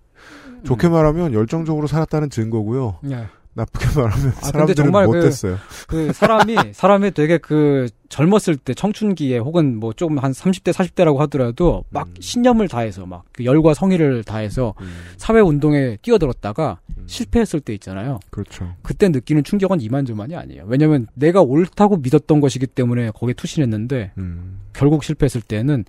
[0.65, 2.99] 좋게 말하면 열정적으로 살았다는 증거고요.
[3.05, 3.09] 음.
[3.09, 3.27] 네.
[3.55, 5.59] 나쁘게 말하면 아, 근데 사람들은 정말 그, 못됐어요.
[5.89, 11.85] 그 사람이 사람이 되게 그 젊었을 때 청춘기에 혹은 뭐 조금 한 30대 40대라고 하더라도
[11.91, 12.15] 막 음.
[12.21, 14.75] 신념을 다해서 막 그 열과 성의를 다해서
[15.17, 18.21] 사회 운동에 뛰어들었다가 실패했을 때 있잖아요.
[18.31, 18.75] 그렇죠.
[18.83, 20.65] 그때 느끼는 충격은 이만저만이 아니에요.
[20.67, 24.61] 왜냐면 내가 옳다고 믿었던 것이기 때문에 거기에 투신했는데 음.
[24.73, 25.85] 결국 실패했을 때는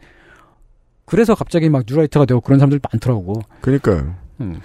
[1.05, 3.41] 그래서 갑자기 막 뉴라이트가 되고 그런 사람들 많더라고.
[3.61, 4.15] 그니까요.
[4.41, 4.59] 음.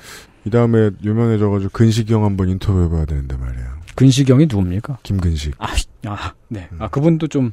[0.45, 3.81] 이 다음에 유명해져가지고 근식형 한번 인터뷰해봐야 되는데 말이야.
[3.95, 4.99] 근식형이 누굽니까?
[5.03, 5.55] 김근식.
[5.59, 5.67] 아,
[6.07, 6.69] 아, 네.
[6.79, 7.53] 아, 그분도 좀,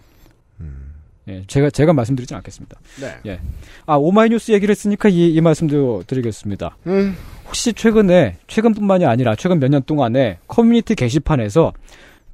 [1.27, 2.79] 예, 제가, 제가 말씀드리지 않겠습니다.
[3.01, 3.15] 네.
[3.25, 3.39] 예.
[3.85, 6.77] 아, 오마이뉴스 얘기를 했으니까 이, 이 말씀도 드리겠습니다.
[6.87, 7.15] 음.
[7.45, 11.73] 혹시 최근에, 최근뿐만이 아니라 최근 몇 년 동안에 커뮤니티 게시판에서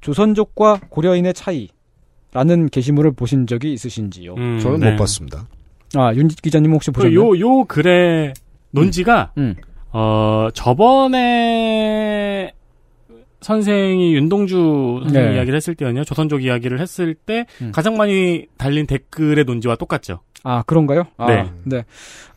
[0.01, 4.35] 조선족과 고려인의 차이라는 게시물을 보신 적이 있으신지요?
[4.35, 4.91] 음, 저는 네.
[4.91, 5.47] 못 봤습니다.
[5.95, 7.19] 아, 윤 기자님 혹시 보셨나요?
[7.19, 8.33] 요, 요 글의
[8.71, 9.55] 논지가, 음.
[9.93, 12.51] 어, 저번에
[13.41, 15.35] 선생이 윤동주 선생 네.
[15.35, 17.71] 이야기를 했을 때는요, 조선족 이야기를 했을 때 음.
[17.73, 20.19] 가장 많이 달린 댓글의 논지와 똑같죠.
[20.43, 21.03] 아, 그런가요?
[21.17, 21.49] 아, 네.
[21.63, 21.85] 네.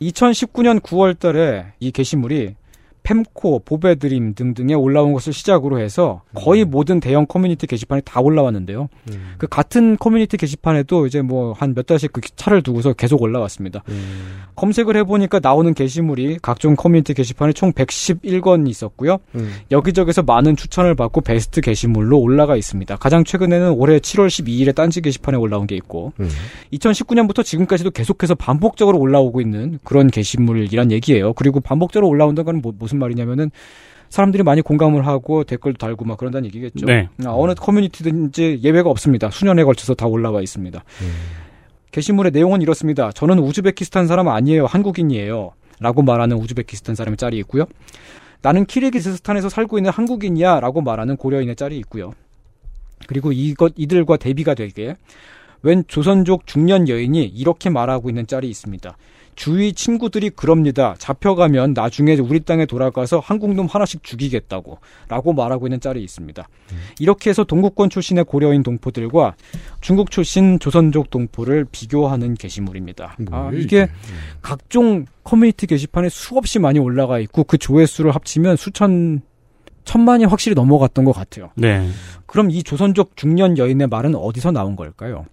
[0.01, 2.55] 2019년 9월 달에 이 게시물이
[3.11, 8.89] 펨코, 보베드림 등등에 올라온 것을 시작으로 해서 거의 모든 대형 커뮤니티 게시판에 다 올라왔는데요.
[9.09, 9.33] 음.
[9.37, 13.81] 그 같은 커뮤니티 게시판에도 이제 뭐 한 몇 달씩 그 차를 두고서 계속 올라왔습니다.
[13.87, 14.41] 음.
[14.57, 19.19] 검색을 해보니까 나오는 게시물이 각종 커뮤니티 게시판에 총 111건 있었고요.
[19.35, 19.53] 음.
[19.71, 22.97] 여기저기서 많은 추천을 받고 베스트 게시물로 올라가 있습니다.
[22.97, 26.27] 가장 최근에는 올해 7월 12일에 딴지 게시판에 올라온 게 있고 음.
[26.73, 31.31] 2019년부터 지금까지도 계속해서 반복적으로 올라오고 있는 그런 게시물이란 얘기예요.
[31.33, 33.51] 그리고 반복적으로 올라온다는 건 뭐- 무슨 말이냐면은
[34.09, 36.85] 사람들이 많이 공감을 하고 댓글도 달고 막 그런다는 얘기겠죠.
[36.85, 37.09] 네.
[37.25, 39.29] 아, 어느 커뮤니티든지 예외가 없습니다.
[39.29, 40.83] 수년에 걸쳐서 다 올라와 있습니다.
[41.91, 43.11] 게시물의 내용은 이렇습니다.
[43.11, 44.65] 저는 우즈베키스탄 사람 아니에요.
[44.65, 45.51] 한국인이에요.
[45.79, 47.65] 라고 말하는 우즈베키스탄 사람의 짤이 있고요.
[48.41, 50.59] 나는 키르기스스탄에서 살고 있는 한국인이야.
[50.59, 52.13] 라고 말하는 고려인의 짤이 있고요.
[53.07, 54.95] 그리고 이것, 이들과 대비가 되게
[55.63, 58.95] 웬 조선족 중년 여인이 이렇게 말하고 있는 짤이 있습니다.
[59.37, 60.95] 주위 친구들이 그럽니다.
[60.97, 66.49] 잡혀가면 나중에 우리 땅에 돌아가서 한국놈 하나씩 죽이겠다고 라고 말하고 있는 짤이 있습니다.
[66.99, 69.35] 이렇게 해서 동국권 출신의 고려인 동포들과
[69.79, 73.15] 중국 출신 조선족 동포를 비교하는 게시물입니다.
[73.29, 73.87] 아, 이게
[74.41, 79.21] 각종 커뮤니티 게시판에 수없이 많이 올라가 있고 그 조회수를 합치면 수천
[79.85, 81.51] 천만이 확실히 넘어갔던 것 같아요.
[81.55, 81.87] 네.
[82.25, 85.25] 그럼 이 조선족 중년 여인의 말은 어디서 나온 걸까요?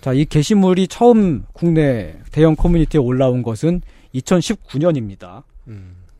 [0.00, 3.82] 자, 이 게시물이 처음 국내 대형 커뮤니티에 올라온 것은
[4.14, 5.42] 2019년입니다.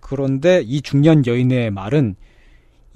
[0.00, 2.16] 그런데 이 중년 여인의 말은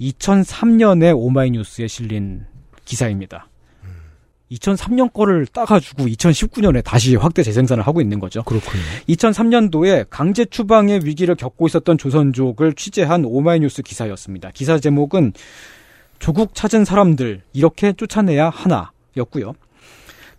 [0.01, 2.45] 2003년에 오마이뉴스에 실린
[2.83, 3.47] 기사입니다.
[4.51, 8.43] 2003년 거를 따가지고 2019년에 다시 확대 재생산을 하고 있는 거죠.
[8.43, 8.83] 그렇군요.
[9.09, 14.51] 2003년도에 강제 추방의 위기를 겪고 있었던 조선족을 취재한 오마이뉴스 기사였습니다.
[14.53, 15.33] 기사 제목은
[16.19, 19.53] 조국 찾은 사람들 이렇게 쫓아내야 하나였고요.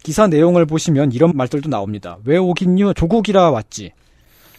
[0.06, 2.18] 기사 내용을 보시면 이런 말들도 나옵니다.
[2.24, 2.92] 왜 오긴요?
[2.92, 3.90] 조국이라 왔지.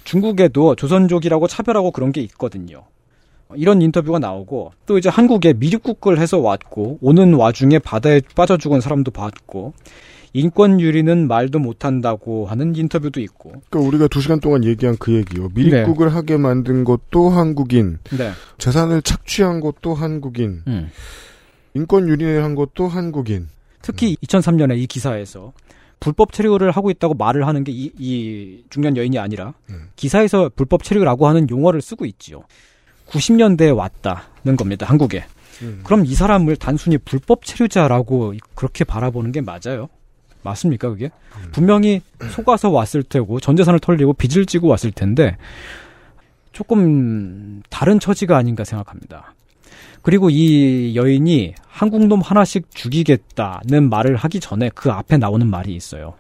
[0.04, 2.84] 중국에도 조선족이라고 차별하고 그런 게 있거든요.
[3.56, 9.12] 이런 인터뷰가 나오고 또 이제 한국에 미립국을 해서 왔고 오는 와중에 바다에 빠져 죽은 사람도
[9.12, 9.72] 봤고
[10.34, 15.48] 인권 유리는 말도 못한다고 하는 인터뷰도 있고 그러니까 우리가 두 시간 동안 얘기한 그 얘기요.
[15.56, 18.32] 미립국을 하게 만든 것도 한국인, 네.
[18.58, 20.90] 재산을 착취한 것도 한국인, 음.
[21.74, 23.48] 인권 유린한 것도 한국인.
[23.88, 25.54] 특히 2003년에 이 기사에서
[26.02, 29.54] 불법 체류를 하고 있다고 말을 하는 게 이, 이 중년 여인이 아니라
[29.96, 32.44] 기사에서 불법 체류라고 하는 용어를 쓰고 있지요.
[33.08, 34.86] 90년대에 왔다는 겁니다.
[34.86, 35.24] 한국에.
[35.84, 39.88] 그럼 이 사람을 단순히 불법 체류자라고 그렇게 바라보는 게 맞아요?
[40.44, 41.10] 맞습니까, 그게?
[41.52, 45.38] 분명히 속아서 왔을 테고, 전 재산을 털리고 빚을 지고 왔을 텐데,
[46.52, 49.34] 조금 다른 처지가 아닌가 생각합니다.
[50.08, 56.14] 그리고 이 여인이 한국놈 하나씩 죽이겠다는 말을 하기 전에 그 앞에 나오는 말이 있어요.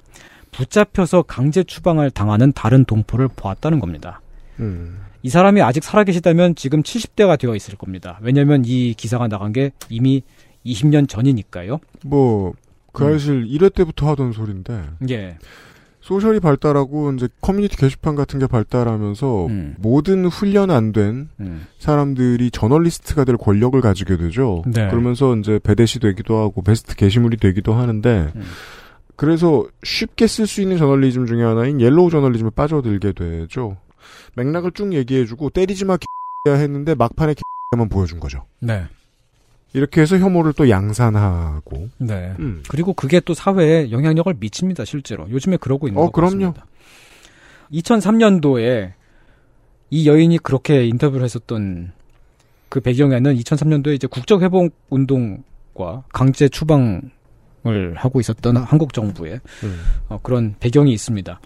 [0.52, 4.20] 붙잡혀서 강제 추방을 당하는 다른 동포를 보았다는 겁니다.
[4.60, 5.00] 음.
[5.24, 8.20] 이 사람이 아직 살아계시다면 지금 70대가 되어 있을 겁니다.
[8.22, 10.22] 왜냐면 이 기사가 나간 게 이미
[10.66, 11.80] 20년 전이니까요.
[12.04, 12.56] 뭐,
[12.92, 13.14] 그 음.
[13.14, 15.38] 사실 1회 때부터 하던 소리인데, 예.
[16.08, 19.76] social이 발달하고 이제 커뮤니티 게시판 같은 게 발달하면서 음.
[19.78, 21.28] 모든 훈련 안된
[21.80, 24.64] 사람들이 저널리스트가 될 권력을 가지게 되죠.
[24.68, 24.88] 네.
[24.88, 28.42] 그러면서 이제 베댓이 되기도 하고 베스트 게시물이 되기도 하는데 음.
[29.18, 33.76] 그래서 쉽게 쓸 수 있는 저널리즘 중에 하나인 옐로우 저널리즘에 빠져들게 되죠.
[34.38, 35.98] 맥락을 쭉 얘기해주고 때리지 마
[36.48, 37.36] 야 했는데 막판에
[37.76, 38.46] 만 보여준 거죠.
[38.62, 38.86] 네.
[39.78, 42.34] 이렇게 해서 혐오를 또 양산하고 네.
[42.40, 42.64] 음.
[42.68, 45.30] 그리고 그게 또 사회에 영향력을 미칩니다, 실제로.
[45.30, 46.52] 요즘에 그러고 있는 어, 것 그럼요.
[46.54, 46.66] 같습니다.
[47.72, 48.94] 2003년도에
[49.92, 51.92] 이 여인이 그렇게 인터뷰를 했었던
[52.70, 57.12] 그 배경에는 2003년도에 이제 국적회복 운동과 강제 추방을
[57.96, 59.80] 하고 있었던 한국 정부의 음.
[60.10, 61.40] 어, 그런 배경이 있습니다.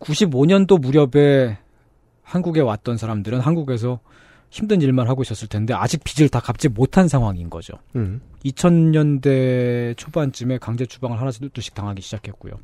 [0.00, 1.56] 95년도 무렵에
[2.24, 4.00] 한국에 왔던 사람들은 한국에서
[4.50, 7.74] 힘든 일만 하고 있었을 텐데 아직 빚을 다 갚지 못한 상황인 거죠.
[7.94, 8.20] 음.
[8.44, 12.54] 2000년대 초반쯤에 강제 추방을 하나둘씩 당하기 시작했고요.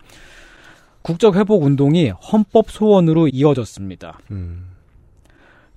[1.03, 4.19] 국적 회복 운동이 헌법 소원으로 이어졌습니다.
[4.33, 4.71] 음.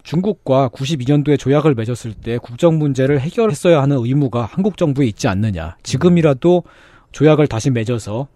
[0.01, 5.77] 중국과 92년도에 조약을 맺었을 때 국적 문제를 해결했어야 하는 의무가 한국 정부에 있지 않느냐.
[5.83, 6.63] 지금이라도
[7.11, 8.27] 조약을 다시 맺어서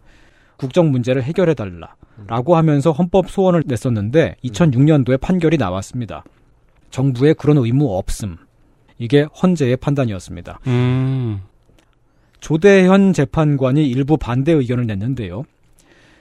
[0.58, 6.24] 국적 문제를 해결해 달라라고 하면서 헌법 소원을 냈었는데 2006년도에 판결이 나왔습니다.
[6.94, 8.38] 정부에 그런 의무 없음.
[9.00, 10.60] 이게 헌재의 판단이었습니다.
[10.68, 11.41] 음.
[12.39, 15.44] 조대현 재판관이 일부 반대 의견을 냈는데요.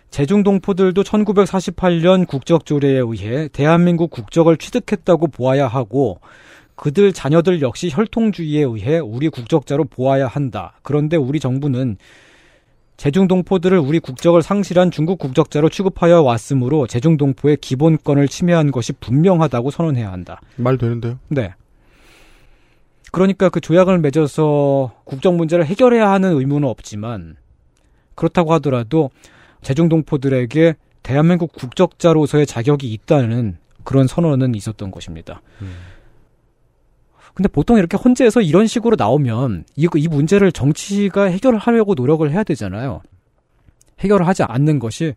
[0.08, 6.20] 제중동포들도 1948년 국적 조례에 의해 대한민국 국적을 취득했다고 보아야 하고
[6.74, 10.78] 그들 자녀들 역시 혈통주의에 의해 우리 국적자로 보아야 한다.
[10.82, 11.98] 그런데 우리 정부는
[13.02, 20.40] 제중동포들을 우리 국적을 상실한 중국 국적자로 취급하여 왔으므로 제중동포의 기본권을 침해한 것이 분명하다고 선언해야 한다.
[20.54, 21.18] 말 되는데요?
[21.26, 21.52] 네.
[23.10, 27.34] 그러니까 그 조약을 맺어서 국적 문제를 해결해야 하는 의무는 없지만
[28.14, 29.10] 그렇다고 하더라도
[29.62, 35.42] 제중동포들에게 대한민국 국적자로서의 자격이 있다는 그런 선언은 있었던 것입니다.
[37.34, 43.02] 근데 보통 이렇게 헌재에서 이런 식으로 나오면 이, 이 문제를 정치가 해결하려고 노력을 해야 되잖아요.
[44.00, 45.14] 해결을 하지 않는 것이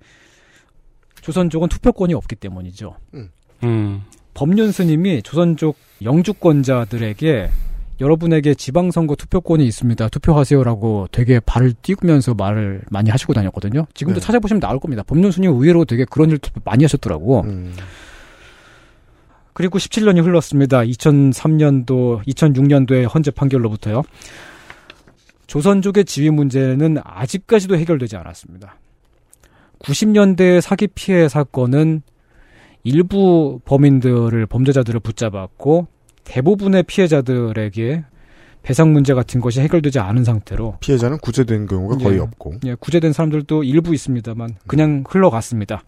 [1.21, 2.95] 조선 족은 투표권이 없기 때문이죠.
[3.63, 4.01] 음.
[4.33, 7.49] 법륜 스님이 조선 족 영주권자들에게
[8.01, 10.09] 여러분에게 지방선거 투표권이 있습니다.
[10.09, 13.87] 투표하세요라고 되게 발을 띄우면서 말을 많이 하시고 다녔거든요.
[13.93, 14.25] 지금도 네.
[14.25, 15.03] 찾아보시면 나올 겁니다.
[15.03, 17.41] 법륜 스님 의외로 되게 그런 일 많이 하셨더라고.
[17.41, 17.73] 음.
[19.55, 20.81] 그리고 17년이 흘렀습니다.
[20.81, 24.03] 2003년도, 2006년도의 헌재 판결로부터요.
[25.47, 28.77] 조선족의 지위 문제는 아직까지도 해결되지 않았습니다.
[29.79, 32.01] 90년대 사기 피해 사건은
[32.83, 35.87] 일부 범인들을 범죄자들을 붙잡았고
[36.25, 38.03] 대부분의 피해자들에게
[38.61, 42.21] 배상 문제 같은 것이 해결되지 않은 상태로 피해자는 구제된 경우가 거의 예.
[42.21, 42.55] 없고.
[42.65, 45.83] 예, 구제된 사람들도 일부 있습니다만 그냥 흘러갔습니다.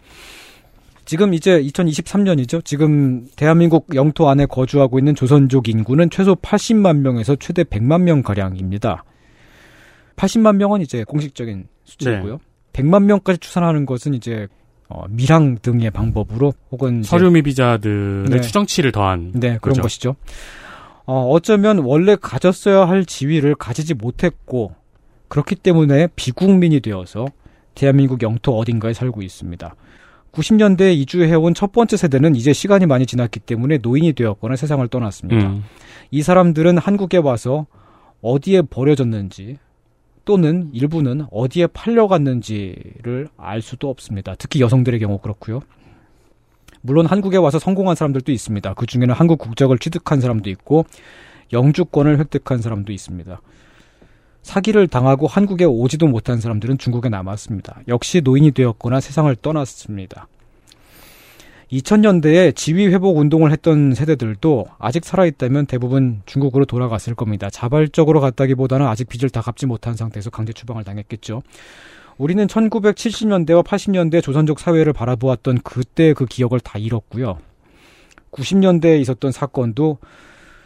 [1.08, 2.66] 지금 이제 2023년이죠.
[2.66, 9.06] 지금 대한민국 영토 안에 거주하고 있는 조선족 인구는 최소 80만 명에서 최대 100만 명 가량입니다.
[10.18, 12.40] 80만 명은 이제 공식적인 수치고요.
[12.74, 14.48] 100만 명까지 추산하는 것은 이제
[14.90, 18.42] 어, 밀항 등의 방법으로 혹은 서류 미비자들의 네.
[18.42, 19.82] 추정치를 더한 네, 그런 거죠.
[19.84, 20.16] 것이죠.
[21.06, 24.76] 어, 어쩌면 원래 가졌어야 할 지위를 가지지 못했고
[25.30, 27.28] 그렇기 때문에 비국민이 되어서
[27.76, 29.74] 대한민국 영토 어딘가에 살고 있습니다.
[30.38, 35.48] 90년대에 이주해온 첫 번째 세대는 이제 시간이 많이 지났기 때문에 노인이 되었거나 세상을 떠났습니다.
[35.48, 35.64] 음.
[36.12, 37.66] 이 사람들은 한국에 와서
[38.22, 39.58] 어디에 버려졌는지
[40.26, 44.36] 또는 일부는 어디에 팔려갔는지를 알 수도 없습니다.
[44.38, 45.62] 특히 여성들의 경우 그렇고요.
[46.82, 48.74] 물론 한국에 와서 성공한 사람들도 있습니다.
[48.76, 50.86] 그 중에는 한국 국적을 취득한 사람도 있고
[51.52, 53.42] 영주권을 획득한 사람도 있습니다.
[54.48, 57.82] 사기를 당하고 한국에 오지도 못한 사람들은 중국에 남았습니다.
[57.90, 60.28] 역시 노인이 되었거나 세상을 떠났습니다.
[61.70, 67.50] 2000년대에 지위 회복 운동을 했던 세대들도 아직 살아있다면 대부분 중국으로 돌아갔을 겁니다.
[67.50, 71.44] 자발적으로 갔다기보다는 아직 빚을 다 갚지 못한 상태에서 강제 추방을 당했겠죠.
[72.18, 77.38] 우리는 1970년대와 80년대 조선족 사회를 바라보았던 그때 그 기억을 다 잃었고요.
[78.32, 79.98] 90년대에 있었던 사건도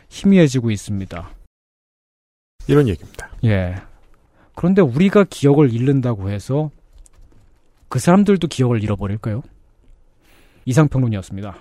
[0.09, 1.40] 희미해지고 있습니다.
[2.67, 3.29] 이런 얘기입니다.
[3.43, 3.75] 예.
[4.55, 6.69] 그런데 우리가 기억을 잃는다고 해서
[7.87, 9.43] 그 사람들도 기억을 잃어버릴까요?
[10.65, 11.55] 이상평론이었습니다.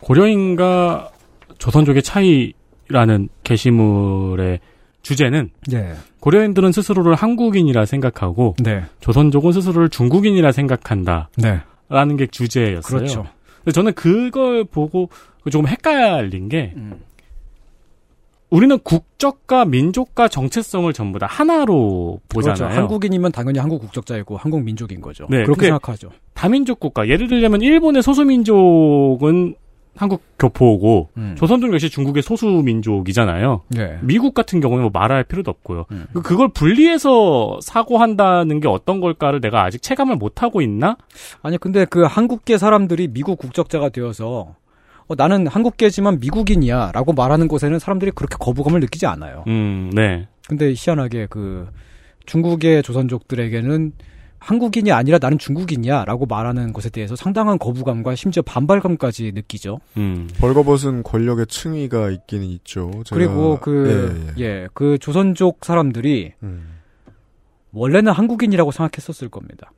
[0.00, 1.10] 고려인과
[1.58, 4.60] 조선족의 차이라는 게시물의
[5.02, 5.94] 주제는 예.
[6.20, 8.84] 고려인들은 스스로를 한국인이라 생각하고 네.
[9.00, 11.30] 조선족은 스스로를 중국인이라 생각한다.
[11.36, 11.60] 네.
[11.88, 12.98] 라는 게 주제였어요.
[12.98, 13.26] 그렇죠.
[13.72, 15.08] 저는 그걸 보고
[15.50, 17.00] 조금 헷갈린 게 음.
[18.50, 22.56] 우리는 국적과 민족과 정체성을 전부 다 하나로 보잖아요.
[22.56, 22.76] 그렇죠.
[22.80, 25.26] 한국인이면 당연히 한국 국적자이고 한국 민족인 거죠.
[25.28, 26.10] 네, 그렇게 생각하죠.
[26.34, 27.08] 다민족 국가.
[27.08, 29.56] 예를 들자면 일본의 소수민족은
[29.96, 31.34] 한국 교포고 음.
[31.38, 33.62] 조선족 역시 중국의 소수민족이잖아요.
[33.68, 33.98] 네.
[34.02, 35.86] 미국 같은 경우는 뭐 말할 필요도 없고요.
[35.90, 36.06] 음.
[36.12, 40.98] 그- 그걸 분리해서 사고한다는 게 어떤 걸까를 내가 아직 체감을 못 하고 있나?
[41.42, 44.54] 아니 근데 그 한국계 사람들이 미국 국적자가 되어서
[45.08, 49.44] 어, 나는 한국계지만 미국인이야라고 말하는 곳에는 사람들이 그렇게 거부감을 느끼지 않아요.
[49.46, 50.26] 음, 네.
[50.48, 51.68] 근데 희한하게 그
[52.26, 53.92] 중국의 조선족들에게는
[54.38, 59.80] 한국인이 아니라 나는 중국인이야라고 말하는 것에 대해서 상당한 거부감과 심지어 반발감까지 느끼죠.
[59.96, 60.28] 음.
[60.38, 62.90] 벌거벗은 권력의 층위가 있기는 있죠.
[63.04, 64.46] 제가- 그리고 그, 예, 예.
[64.62, 66.68] 예, 그 조선족 사람들이 음.
[67.72, 69.72] 원래는 한국인이라고 생각했었을 겁니다.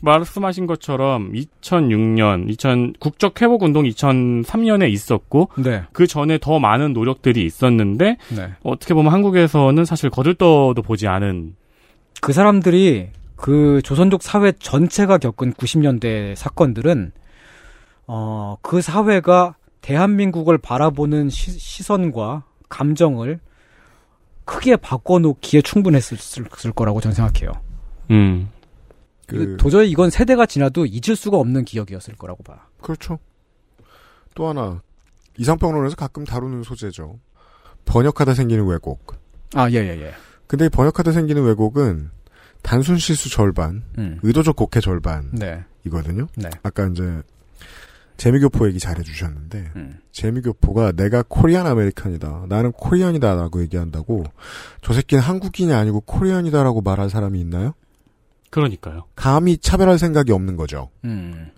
[0.00, 5.82] 말씀하신 것처럼 2006년, 2000 국적 회복 운동 2003년에 있었고 네.
[5.92, 8.52] 그 전에 더 많은 노력들이 있었는데 네.
[8.62, 11.56] 어떻게 보면 한국에서는 사실 거들떠도 보지 않은
[12.20, 17.12] 그 사람들이 그 조선족 사회 전체가 겪은 90년대 사건들은
[18.06, 23.40] 어, 그 사회가 대한민국을 바라보는 시, 선과 감정을
[24.44, 26.18] 크게 바꿔놓기에 충분했을
[26.66, 27.52] 을 거라고 저는 생각해요.
[28.10, 28.48] 음.
[29.32, 32.66] 이거 도저히 이건 세대가 지나도 잊을 수가 없는 기억이었을 거라고 봐.
[32.80, 33.18] 그렇죠.
[34.34, 34.82] 또 하나
[35.38, 37.18] 이상평론에서 가끔 다루는 소재죠.
[37.84, 39.16] 번역하다 생기는 왜곡.
[39.54, 40.14] 아, 예, 예, 예.
[40.46, 42.10] 근데 이 번역하다 생기는 왜곡은
[42.62, 44.18] 단순 실수 절반, 음.
[44.22, 45.30] 의도적 곡해 절반.
[45.32, 45.64] 네.
[45.84, 46.26] 이거든요.
[46.36, 46.48] 네.
[46.62, 47.22] 아까 이제
[48.16, 49.72] 재미교포 얘기 잘해주셨는데
[50.12, 52.46] 재미교포가 내가 코리안 아메리칸이다.
[52.48, 54.24] 나는 코리안이다 라고 얘기한다고
[54.82, 57.74] 저 새끼는 한국인이 아니고 코리안이다 라고 말할 사람이 있나요?
[58.54, 59.04] 그러니까요.
[59.16, 60.90] 감히 차별할 생각이 없는 거죠.
[61.04, 61.50] 음.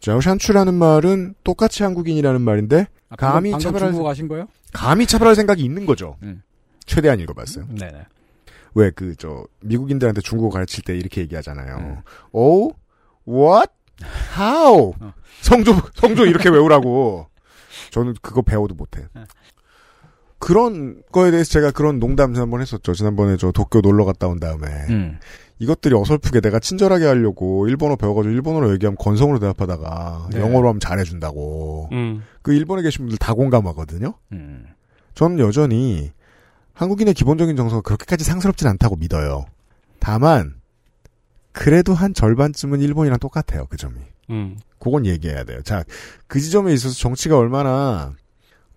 [0.00, 4.48] 자오샨추라는 말은 똑같이 한국인이라는 말인데 아, 감히 방금 차별할 중국어 하신 거예요?
[4.72, 6.16] 감히 차별할 생각이 있는 거죠.
[6.24, 6.42] 음.
[6.84, 7.66] 최대한 읽어봤어요.
[7.78, 8.02] 네네.
[8.74, 11.76] 왜 그 저 미국인들한테 중국어 가르칠 때 이렇게 얘기하잖아요.
[11.76, 11.96] 음.
[12.32, 12.74] Oh,
[13.28, 13.70] what,
[14.36, 15.12] how 어.
[15.42, 17.28] 성조 성조 이렇게 외우라고.
[17.92, 19.06] 저는 그거 배워도 못해.
[19.14, 19.22] 네.
[20.38, 22.94] 그런 거에 대해서 제가 그런 농담 한번 했었죠.
[22.94, 25.20] 지난번에 저 도쿄 놀러 갔다 온 다음에 음.
[25.62, 30.40] 이것들이 어설프게 내가 친절하게 하려고 일본어 배워가지고 일본어로 얘기하면 건성으로 대답하다가 네.
[30.40, 31.88] 영어로 하면 잘해준다고.
[31.92, 32.24] 음.
[32.42, 34.14] 그 일본에 계신 분들 다 공감하거든요.
[34.32, 34.66] 음.
[35.14, 36.10] 저는 여전히
[36.72, 39.44] 한국인의 기본적인 정서가 그렇게까지 상스럽진 않다고 믿어요.
[40.00, 40.54] 다만
[41.52, 43.66] 그래도 한 절반쯤은 일본이랑 똑같아요.
[43.66, 44.00] 그 점이.
[44.30, 44.58] 음.
[44.80, 45.62] 그건 얘기해야 돼요.
[45.62, 45.84] 자,
[46.26, 48.14] 그 지점에 있어서 정치가 얼마나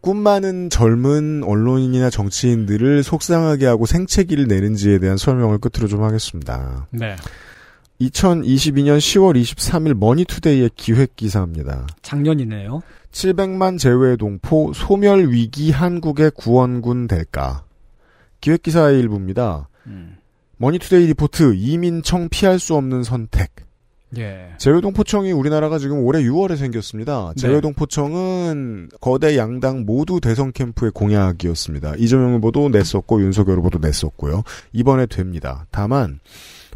[0.06, 6.86] 꿈 많은 젊은 언론인이나 정치인들을 속상하게 하고 생채기를 내는지에 대한 설명을 끝으로 좀 하겠습니다.
[6.92, 7.16] 네.
[8.00, 11.88] 2022년 10월 23일 머니투데이의 기획 기사입니다.
[12.04, 12.84] 작년이네요.
[13.12, 17.64] 700만 재외 동포 소멸 위기 한국의 구원군 될까?
[18.42, 19.70] 기획 기사의 일부입니다.
[19.88, 20.18] 음.
[20.58, 23.65] 머니투데이 리포트 이민청 피할 수 없는 선택.
[24.18, 24.50] 예.
[24.58, 27.34] 재외동포청이 우리나라가 지금 올해 6월에 생겼습니다.
[27.36, 27.42] 네.
[27.42, 31.96] 재외동포청은 거대 양당 모두 대선 캠프의 공약이었습니다.
[31.98, 34.44] 이재명 후보도 냈었고 윤석열 후보도 냈었고요.
[34.74, 35.66] 이번에 됩니다.
[35.72, 36.20] 다만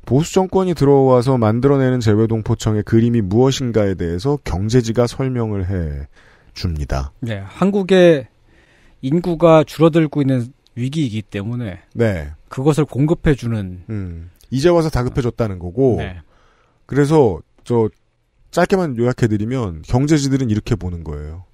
[0.05, 6.07] 보수 정권이 들어와서 만들어내는 재외동포청의 그림이 무엇인가에 대해서 경제지가 설명을 해
[6.53, 7.11] 줍니다.
[7.19, 7.41] 네.
[7.45, 8.27] 한국의
[9.01, 12.29] 인구가 줄어들고 있는 위기이기 때문에 네.
[12.47, 14.29] 그것을 공급해 주는 음.
[14.49, 15.97] 이제 와서 다급해졌다는 거고.
[15.99, 16.21] 네.
[16.89, 17.87] 그래서 저
[18.49, 21.45] 짧게만 요약해드리면 경제지들은 이렇게 보는 거예요.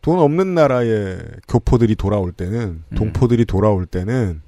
[0.00, 1.18] 돈 없는 나라의
[1.48, 4.40] 교포들이 돌아올 때는 동포들이 돌아올 때는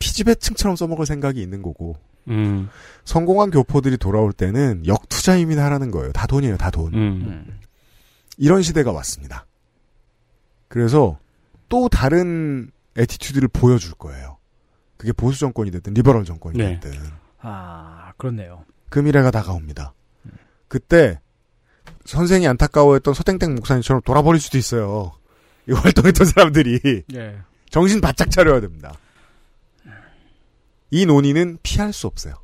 [0.00, 1.96] 피지배층처럼 써먹을 생각이 있는 거고
[2.28, 2.68] 음.
[3.06, 6.12] 성공한 교포들이 돌아올 때는 역투자임이나 하라는 거예요.
[6.12, 6.92] 다 돈이에요, 다 돈.
[6.92, 7.58] 음.
[8.36, 9.46] 이런 시대가 왔습니다.
[10.68, 11.18] 그래서
[11.70, 14.36] 또 다른 attitude를 보여줄 거예요.
[14.98, 16.78] 그게 보수 정권이 됐든 liberal 정권이 네.
[16.80, 17.00] 됐든
[17.40, 18.66] 아 그렇네요.
[18.90, 19.94] 그 미래가 다가옵니다.
[20.68, 21.18] 그때
[22.04, 25.12] 선생이 안타까워했던 서땡땡 목사님처럼 돌아버릴 수도 있어요.
[25.68, 26.80] 이 활동했던 사람들이
[27.14, 27.36] 예.
[27.70, 28.92] 정신 바짝 차려야 됩니다.
[30.90, 32.34] 이 논의는 피할 수 없어요.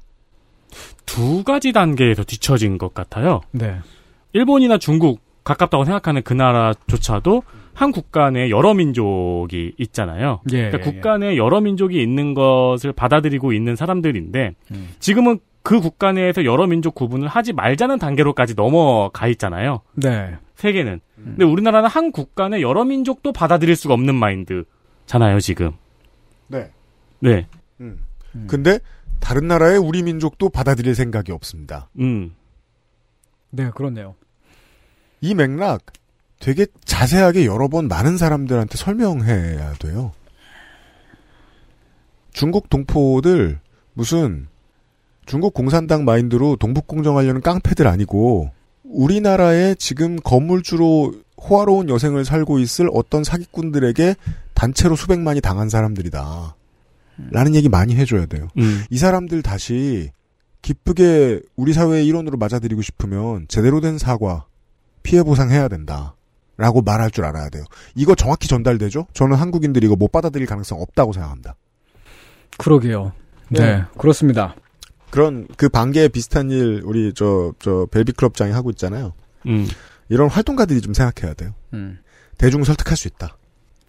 [1.04, 3.40] 두 가지 단계에서 뒤처진 것 같아요.
[3.50, 3.80] 네.
[4.32, 7.42] 일본이나 중국 가깝다고 생각하는 그 나라조차도
[7.72, 10.40] 한 국가 내에 여러 민족이 있잖아요.
[10.52, 14.88] 예, 그러니까 예, 국가 내에 여러 민족이 있는 것을 받아들이고 있는 사람들인데 음.
[14.98, 19.80] 지금은 그 국가 내에서 여러 민족 구분을 하지 말자는 단계로까지 넘어가 있잖아요.
[19.94, 20.36] 네.
[20.54, 21.00] 세계는.
[21.16, 25.72] 근데 우리나라는 한 국가 내 여러 민족도 받아들일 수가 없는 마인드잖아요, 지금.
[26.46, 26.70] 네.
[27.18, 27.48] 네.
[27.80, 27.98] 음.
[28.46, 28.78] 근데
[29.18, 31.88] 다른 나라의 우리 민족도 받아들일 생각이 없습니다.
[31.98, 32.36] 음.
[33.50, 34.14] 네, 그렇네요.
[35.20, 35.86] 이 맥락
[36.38, 40.12] 되게 자세하게 여러 번 많은 사람들한테 설명해야 돼요.
[42.32, 43.58] 중국 동포들
[43.94, 44.46] 무슨
[45.26, 48.50] 중국 공산당 마인드로 동북공정하려는 깡패들 아니고
[48.84, 54.14] 우리나라에 지금 건물주로 호화로운 여생을 살고 있을 어떤 사기꾼들에게
[54.54, 56.56] 단체로 수백만이 당한 사람들이다.
[57.30, 58.48] 라는 얘기 많이 해줘야 돼요.
[58.58, 58.84] 음.
[58.90, 60.10] 이 사람들 다시
[60.62, 64.46] 기쁘게 우리 사회의 일원으로 맞아들이고 싶으면 제대로 된 사과,
[65.02, 66.14] 피해 보상해야 된다.
[66.58, 67.64] 라고 말할 줄 알아야 돼요.
[67.94, 69.06] 이거 정확히 전달되죠?
[69.12, 71.54] 저는 한국인들이 이거 못 받아들일 가능성 없다고 생각합니다.
[72.56, 73.12] 그러게요.
[73.50, 73.84] 네, 네.
[73.98, 74.54] 그렇습니다.
[75.16, 79.14] 그런 그 반개에 비슷한 일 우리 저 저 벨비클럽장이 하고 있잖아요.
[79.46, 79.66] 음.
[80.10, 81.54] 이런 활동가들이 좀 생각해야 돼요.
[81.72, 82.00] 음.
[82.36, 83.38] 대중 설득할 수 있다.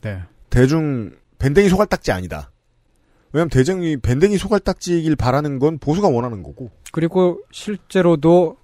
[0.04, 0.22] 네.
[0.50, 2.50] 대중 밴댕이 소갈딱지 아니다.
[3.34, 6.72] 왜냐면 대중이 밴댕이 소갈딱지이길 바라는 건 보수가 원하는 거고.
[6.94, 8.56] 그리고 실제로도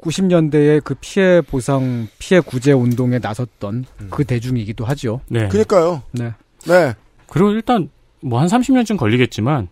[0.00, 5.22] 90년대에 그 피해 보상, 피해 구제 운동에 나섰던 그 대중이기도 하죠.
[5.28, 5.48] 네.
[5.48, 6.02] 그러니까요.
[6.12, 6.34] 네.
[6.68, 6.94] 네.
[7.28, 9.66] 그리고 일단 뭐 한 30년쯤 걸리겠지만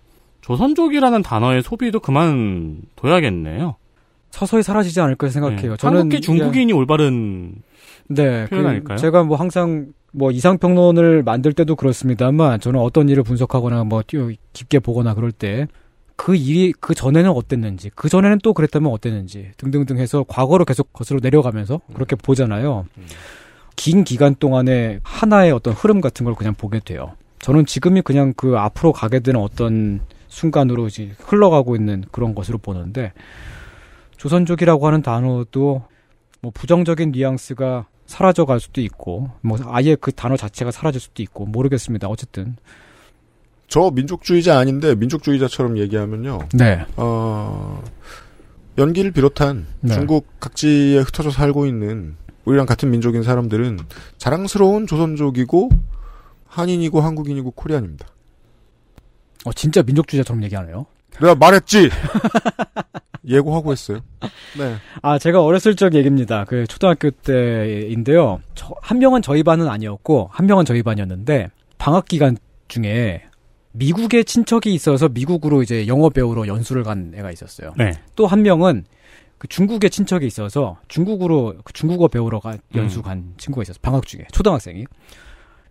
[0.51, 3.77] 조선족이라는 단어의 소비도 그만 둬야겠네요.
[4.31, 5.73] 서서히 사라지지 않을 거라 생각해요.
[5.73, 5.77] 네.
[5.77, 7.55] 저는 한국계 중국인이 올바른
[8.09, 8.99] 네, 표현 그 아닐까요?
[8.99, 14.03] 제가 뭐 항상 뭐 이상평론을 만들 때도 그렇습니다만 저는 어떤 일을 분석하거나 뭐
[14.53, 15.67] 깊게 보거나 그럴 때
[16.21, 21.19] 그 일이 그 전에는 어땠는지 그 전에는 또 그랬다면 어땠는지 등등등 해서 과거로 계속 거슬러
[21.23, 22.85] 내려가면서 그렇게 보잖아요.
[23.75, 27.13] 긴 기간 동안에 하나의 어떤 흐름 같은 걸 그냥 보게 돼요.
[27.39, 30.01] 저는 지금이 그냥 그 앞으로 가게 되는 어떤
[30.31, 33.13] 순간으로 이제 흘러가고 있는 그런 것으로 보는데
[34.17, 35.83] 조선족이라고 하는 단어도
[36.41, 41.47] 뭐 부정적인 뉘앙스가 사라져 갈 수도 있고 뭐 아예 그 단어 자체가 사라질 수도 있고
[41.47, 42.09] 모르겠습니다.
[42.09, 42.57] 어쨌든
[43.69, 46.39] 저 민족주의자 아닌데 민족주의자처럼 얘기하면요.
[46.55, 46.85] 네.
[46.97, 47.83] 어,
[48.79, 49.95] 연기를 비롯한 네.
[49.95, 53.79] 중국 각지에 흩어져 살고 있는 우리랑 같은 민족인 사람들은
[54.17, 55.71] 자랑스러운 조선족이고
[56.47, 58.07] 한인이고 한국인이고 코리안입니다.
[59.45, 60.87] 어 진짜 민족주의자처럼 얘기하네요.
[61.21, 61.91] 내가 말했지.
[63.27, 64.01] 예고하고 했어요.
[64.59, 64.77] 네.
[65.03, 66.45] 아, 제가 어렸을 적 얘기입니다.
[66.47, 68.41] 그 초등학교 때인데요.
[68.55, 72.37] 저- 한 명은 저희 반은 아니었고, 한 명은 저희 반이었는데, 방학 기간
[72.69, 73.23] 중에
[73.73, 77.73] 미국에 친척이 있어서 미국으로 이제 영어 배우러 연수를 간 애가 있었어요.
[77.77, 77.93] 네.
[78.17, 78.85] 또 한 명은
[79.39, 83.03] 그 중국에 친척이 있어서 중국으로 그 중국어 배우러 가 연수 음.
[83.03, 83.81] 간 친구가 있었어요.
[83.83, 84.85] 방학 중에 초등학생이.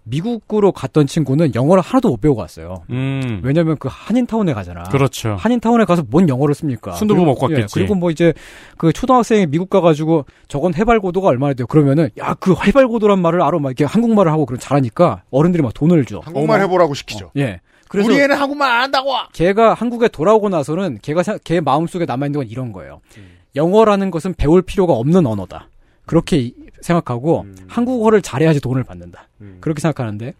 [0.10, 2.84] 미국으로 갔던 친구는 영어를 하나도 못 배우고 왔어요.
[2.90, 3.42] 음.
[3.44, 4.84] 왜냐면 그 한인타운에 가잖아.
[4.84, 5.36] 그렇죠.
[5.40, 6.94] 한인타운에 가서 뭔 영어를 씁니까?
[6.94, 7.74] 순두부 그리고- 먹고 예, 왔겠지.
[7.74, 8.34] 그리고 뭐 이제
[8.78, 11.68] 그 초등학생이 미국 가가지고 저건 해발고도가 얼마나 돼요?
[11.68, 16.06] 그러면은 야 그 해발고도란 말을 알아 막 이렇게 한국말을 하고 그런 잘하니까 어른들이 막 돈을
[16.06, 16.20] 줘.
[16.24, 17.32] 한국말 해보라고 시키죠.
[17.38, 17.60] 예.
[17.90, 19.12] 그래서 우리 애는 한국말 안다고.
[19.34, 23.02] 걔가 한국에 돌아오고 나서는 걔가 생- 걔 마음속에 남아 있는 건 이런 거예요.
[23.18, 23.38] 음.
[23.56, 25.70] 영어라는 것은 배울 필요가 없는 언어다.
[26.06, 27.56] 그렇게 이- 생각하고 음.
[27.68, 29.28] 한국어를 잘해야지 돈을 받는다.
[29.62, 30.34] 그렇게 생각하는데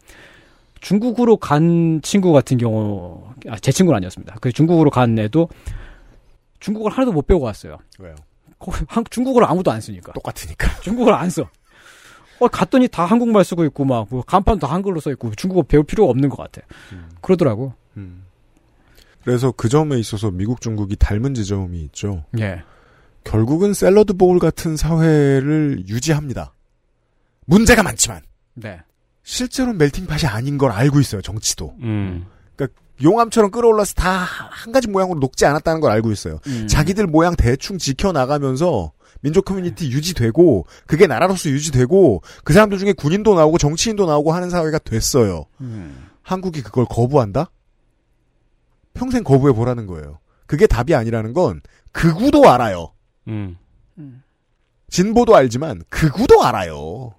[0.82, 4.38] 중국으로 간 친구 같은 경우 아, 제 친구는 아니었습니다.
[4.42, 5.50] 그 중국으로 간 애도
[6.60, 7.78] 중국어를 하나도 못 배우고 왔어요.
[8.00, 8.16] 왜요?
[8.88, 10.12] 한- 중국어를 아무도 안 쓰니까.
[10.14, 10.68] 똑같으니까.
[10.82, 11.50] 중국어를 안 써.
[12.40, 15.84] 어, 갔더니 다 한국말 쓰고 있고, 막, 뭐, 간판 다 한글로 써 있고, 중국어 배울
[15.84, 16.62] 필요가 없는 것 같아.
[17.22, 17.74] 그러더라고.
[19.24, 22.24] 그래서 그 점에 있어서 미국 중국이 닮은 지점이 있죠.
[22.40, 22.64] 예.
[23.24, 26.54] 결국은 샐러드 보울 같은 사회를 유지합니다.
[27.46, 28.22] 문제가 많지만
[28.56, 28.80] 네.
[29.24, 31.22] 실제로 멜팅팟이 아닌 걸 알고 있어요.
[31.22, 31.76] 정치도.
[31.82, 32.26] 음.
[32.56, 34.26] 그러니까 용암처럼 끌어올라서 다
[34.60, 36.40] 한 가지 모양으로 녹지 않았다는 걸 알고 있어요.
[36.48, 36.68] 음.
[36.68, 38.92] 자기들 모양 대충 지켜 나가면서
[39.22, 44.80] 민족 커뮤니티 유지되고 그게 나라로서 유지되고 그 사람들 중에 군인도 나오고 정치인도 나오고 하는 사회가
[44.80, 45.46] 됐어요.
[45.62, 46.08] 음.
[46.24, 47.52] 한국이 그걸 거부한다?
[48.94, 50.20] 평생 거부해 보라는 거예요.
[50.46, 51.62] 그게 답이 아니라는 건
[51.92, 52.92] 극우도 알아요.
[53.30, 54.24] 음.
[54.90, 57.14] 진보도 알지만 극우도 알아요.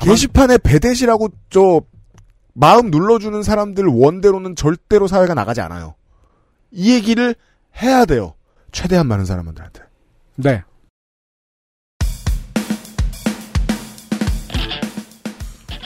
[0.00, 1.82] 게시판에 배대시라고 저
[2.54, 5.94] 마음 눌러주는 사람들 원대로는 절대로 사회가 나가지 않아요.
[6.70, 7.34] 이 얘기를
[7.82, 8.34] 해야 돼요.
[8.72, 9.82] 최대한 많은 사람들한테.
[10.36, 10.62] 네.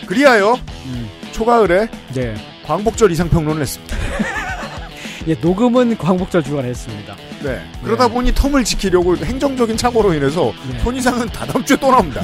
[0.07, 0.57] 그리하여
[1.33, 2.35] 초가을에 네.
[2.65, 3.97] 광복절 이상평론을 했습니다.
[5.27, 7.17] 예, 녹음은 광복절 주간에 했습니다.
[7.47, 7.61] 네.
[7.85, 12.23] 그러다 보니 텀을 지키려고 행정적인 착오로 인해서 손이상은 다 다음 주에 또 나옵니다.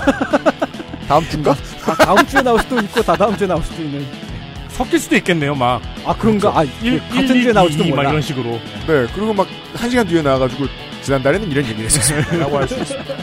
[1.06, 1.52] 다음 주인가?
[1.86, 4.04] 아, 다음 주에 나올 수도 있고, 다 다음 주에 나올 수도 있는.
[4.68, 5.80] 섞일 수도 있겠네요, 막.
[6.04, 6.48] 아, 그런가?
[6.58, 8.08] 아, 일, 같은 일, 주에 나올지도 몰라.
[8.10, 8.50] 이런 식으로.
[8.86, 9.06] 네.
[9.14, 10.66] 그리고 막 한 시간 뒤에 나와가지고
[11.02, 12.36] 지난달에는 이런 얘기를 했었습니다.
[12.36, 13.14] 라고 할 수 있습니다.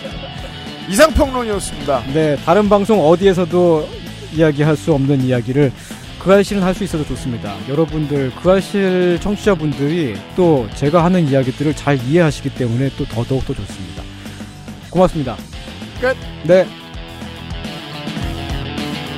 [0.89, 2.04] 이상평론이었습니다.
[2.14, 3.88] 네, 다른 방송 어디에서도
[4.36, 5.72] 이야기할 수 없는 이야기를
[6.20, 7.55] 그 알실은 할수 있어서 좋습니다.
[7.70, 14.03] 여러분들 그 알실 청취자분들이 또 제가 하는 이야기들을 잘 이해하시기 때문에 또 더더욱 더 좋습니다.
[14.89, 15.38] 고맙습니다.
[16.01, 16.15] 끝.
[16.45, 16.67] 네.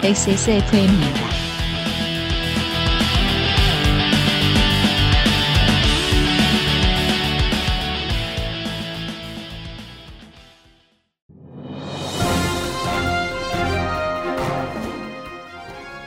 [0.04, 1.32] XSFM입니다.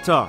[0.03, 0.29] 자,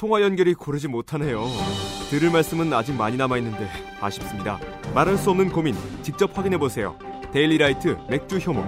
[0.00, 1.46] 통화 연결이 고르지 못하네요.
[2.08, 3.68] 들을 말씀은 아직 많이 남아 있는데
[4.00, 4.58] 아쉽습니다.
[4.94, 6.96] 말할 수 없는 고민 직접 확인해 보세요.
[7.34, 8.64] 데일리라이트 맥주 효모.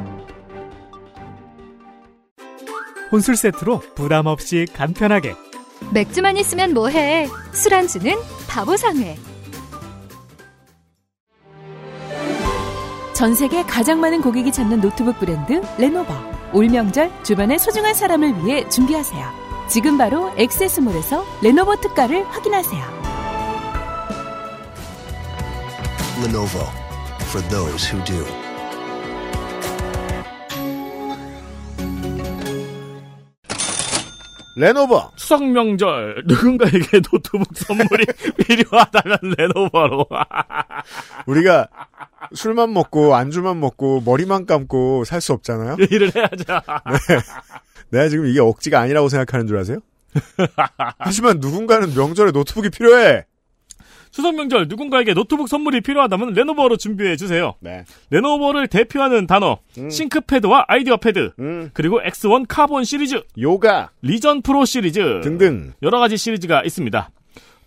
[3.11, 5.35] 혼술 세트로 부담 없이 간편하게
[5.95, 7.28] 맥주만 있으면 뭐해?
[7.53, 8.14] 술안주는
[8.47, 9.16] 바보상회.
[13.14, 16.12] 전 세계 가장 많은 고객이 찾는 노트북 브랜드 레노버.
[16.53, 19.41] 올 명절 주변의 소중한 사람을 위해 준비하세요.
[19.72, 22.84] 지금 바로 엑세스몰에서 레노버 특가를 확인하세요.
[26.22, 26.60] Lenovo
[27.30, 28.22] for those who do.
[34.56, 35.10] 레노버.
[35.16, 38.04] 추석 명절 누군가에게 노트북 선물이
[38.46, 40.06] 필요하다면 레노버로.
[41.26, 41.68] 우리가
[42.34, 45.76] 술만 먹고 안주만 먹고 머리만 감고 살 수 없잖아요.
[45.90, 46.44] 일을 해야죠.
[46.46, 47.18] 네.
[47.93, 49.78] 내가 지금 이게 억지가 아니라고 생각하는 줄 아세요?
[50.99, 53.24] 하지만 누군가는 명절에 노트북이 필요해.
[54.11, 57.55] 추석 명절 누군가에게 노트북 선물이 필요하다면 레노버로 준비해 주세요.
[57.61, 57.84] 네.
[58.11, 59.59] 레노버를 대표하는 단어
[59.90, 61.32] 싱크패드와 아이디어 패드
[61.72, 67.11] 그리고 X1 카본 시리즈 요가 리전 프로 시리즈 등등 여러 가지 시리즈가 있습니다.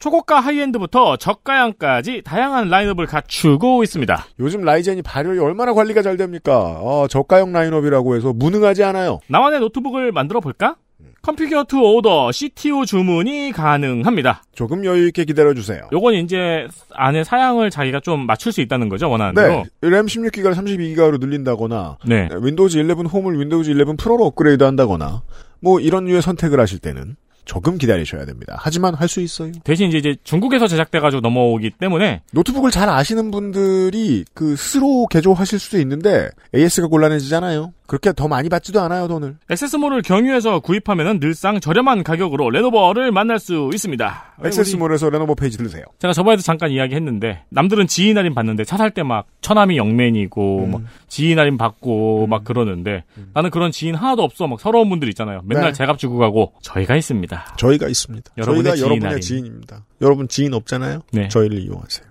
[0.06, 4.26] 초고가 high-end부터 저가형까지 다양한 라인업을 갖추고 있습니다.
[4.40, 6.78] 요즘 라이젠이 발열이 얼마나 관리가 잘 됩니까?
[6.80, 9.20] 어, 저가형 라인업이라고 해서 무능하지 않아요.
[9.30, 10.76] 나만의 노트북을 만들어 볼까?
[11.24, 14.44] 컴퓨터 투 오더 CTO 주문이 가능합니다.
[14.54, 15.88] 조금 여유 있게 기다려 주세요.
[15.92, 19.42] 요건 이제 안에 사양을 자기가 좀 맞출 수 있다는 거죠 원하는 네.
[19.42, 19.64] 대로.
[19.82, 22.30] 램 16기가를 32기가로 늘린다거나 네.
[22.32, 25.24] 윈도우즈 11 홈을 윈도우즈 11 프로로 업그레이드 한다거나
[25.62, 27.16] 뭐 이런 류의 선택을 하실 때는
[27.46, 28.56] 조금 기다리셔야 됩니다.
[28.60, 29.52] 하지만 할 수 있어요.
[29.64, 35.80] 대신 이제, 이제 중국에서 제작돼가지고 넘어오기 때문에 노트북을 잘 아시는 분들이 그 스스로 개조하실 수도
[35.80, 37.72] 있는데 AS가 곤란해지잖아요.
[37.88, 39.38] 그렇게 더 많이 받지도 않아요 돈을.
[39.50, 44.36] 액세스몰을 경유해서 구입하면은 늘상 저렴한 가격으로 레노버를 만날 수 있습니다.
[44.44, 45.84] 액세스몰에서 레노버 페이지 들으세요.
[46.00, 50.72] 제가 저번에도 잠깐 이야기했는데 남들은 지인 할인 받는데 차 살 때 막 처남이 영맨이고 음.
[50.72, 55.42] 막 지인 할인 받고 막 그러는데 나는 그런 지인 하나도 없어 막 서러운 분들 있잖아요.
[55.46, 55.74] 맨날 네.
[55.74, 57.56] 제값 주고 가고 저희가 있습니다.
[57.58, 58.32] 저희가 있습니다.
[58.38, 59.22] 여러분의 저희가 지인 여러분의.
[59.22, 59.86] 지인입니다.
[60.02, 61.02] 여러분 지인 없잖아요.
[61.12, 61.28] 네.
[61.28, 62.08] 저희를 이용하세요.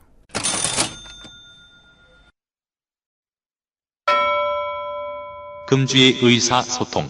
[5.66, 7.08] 금주의 의사소통.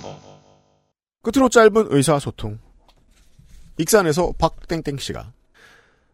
[1.22, 2.58] 끝으로 짧은 의사소통.
[3.78, 5.32] 익산에서 박땡땡 씨가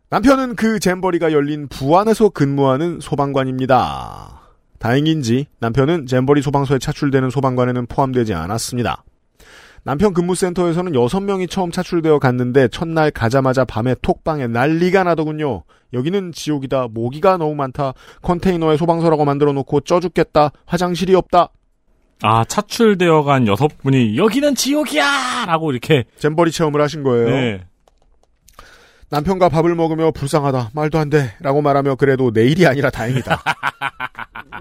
[0.08, 4.40] 남편은 그 잼버리가 열린 부안에서 근무하는 소방관입니다.
[4.78, 9.04] 다행인지 남편은 잼버리 소방서에 차출되는 소방관에는 포함되지 않았습니다.
[9.82, 15.64] 남편 근무센터에서는 6명이 처음 차출되어 갔는데 첫날 가자마자 밤에 톡방에 난리가 나더군요.
[15.92, 16.88] 여기는 지옥이다.
[16.90, 17.92] 모기가 너무 많다.
[18.22, 20.52] 컨테이너에 소방서라고 만들어 놓고 쪄 죽겠다.
[20.64, 21.50] 화장실이 없다.
[22.22, 27.30] 아 차출되어 간 여섯 분이 여기는 지옥이야 라고 이렇게 잼버리 체험을 하신 거예요.
[27.30, 27.64] 네.
[29.10, 30.70] 남편과 밥을 먹으며 불쌍하다.
[30.72, 31.34] 말도 안 돼.
[31.40, 33.42] 라고 말하며 그래도 내일이 아니라 다행이다.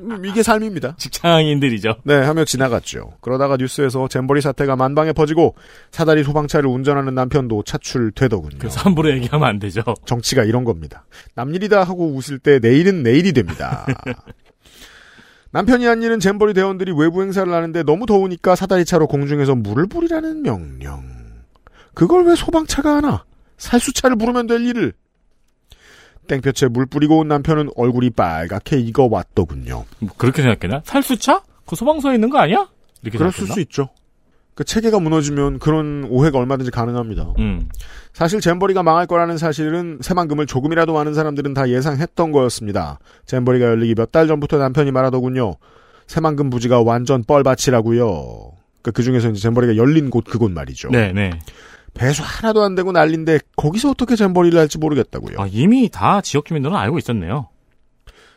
[0.01, 0.95] 음, 이게 삶입니다.
[0.97, 1.97] 직장인들이죠.
[2.03, 3.13] 네, 하며 지나갔죠.
[3.21, 5.55] 그러다가 뉴스에서 잼버리 사태가 만방에 퍼지고
[5.91, 8.57] 사다리 소방차를 운전하는 남편도 차출되더군요.
[8.57, 9.83] 그래서 함부로 얘기하면 안 되죠.
[10.05, 11.05] 정치가 이런 겁니다.
[11.35, 13.85] 남일이다 하고 웃을 때 내일은 내일이 됩니다.
[15.51, 21.03] 남편이 한 일은 잼버리 대원들이 외부 행사를 하는데 너무 더우니까 사다리차로 공중에서 물을 뿌리라는 명령.
[21.93, 23.25] 그걸 왜 소방차가 하나?
[23.57, 24.93] 살수차를 부르면 될 일을.
[26.27, 29.85] 땡볕에 물 뿌리고 온 남편은 얼굴이 빨갛게 익어왔더군요.
[29.99, 30.81] 뭐 그렇게 생각했나?
[30.85, 31.41] 살수차?
[31.65, 32.69] 그 소방서에 있는 거 아니야?
[33.01, 33.53] 이렇게 생각했나?
[33.53, 33.89] 수 있죠.
[34.53, 37.33] 그 체계가 무너지면 그런 오해가 얼마든지 가능합니다.
[37.39, 37.69] 음.
[38.13, 42.99] 사실 잼버리가 망할 거라는 사실은 새만금을 조금이라도 많은 사람들은 다 예상했던 거였습니다.
[43.25, 45.55] 잼버리가 열리기 몇 달 전부터 남편이 말하더군요.
[46.07, 48.51] 새만금 부지가 완전 뻘밭이라고요.
[48.81, 50.89] 그, 그 중에서 이제 잼버리가 열린 곳 그곳 말이죠.
[50.89, 51.31] 네, 네.
[51.93, 55.39] 배수 하나도 안 되고 난린데 거기서 어떻게 잼버리를 할지 모르겠다고요.
[55.39, 57.47] 아, 이미 다 지역 주민들은 알고 있었네요.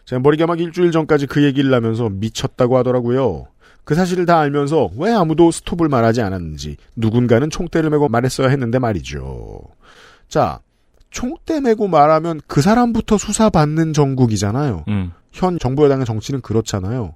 [0.04, 3.46] 잼버리가 막 일주일 전까지 그 얘기를 하면서 미쳤다고 하더라고요.
[3.84, 9.60] 그 사실을 다 알면서 왜 아무도 스톱을 말하지 않았는지 누군가는 총대를 메고 말했어야 했는데 말이죠.
[10.28, 10.60] 자,
[11.10, 14.84] 총대 메고 말하면 그 사람부터 수사받는 정국이잖아요.
[14.88, 15.12] 음.
[15.32, 17.14] 현 정부 여당의 정치는 그렇잖아요.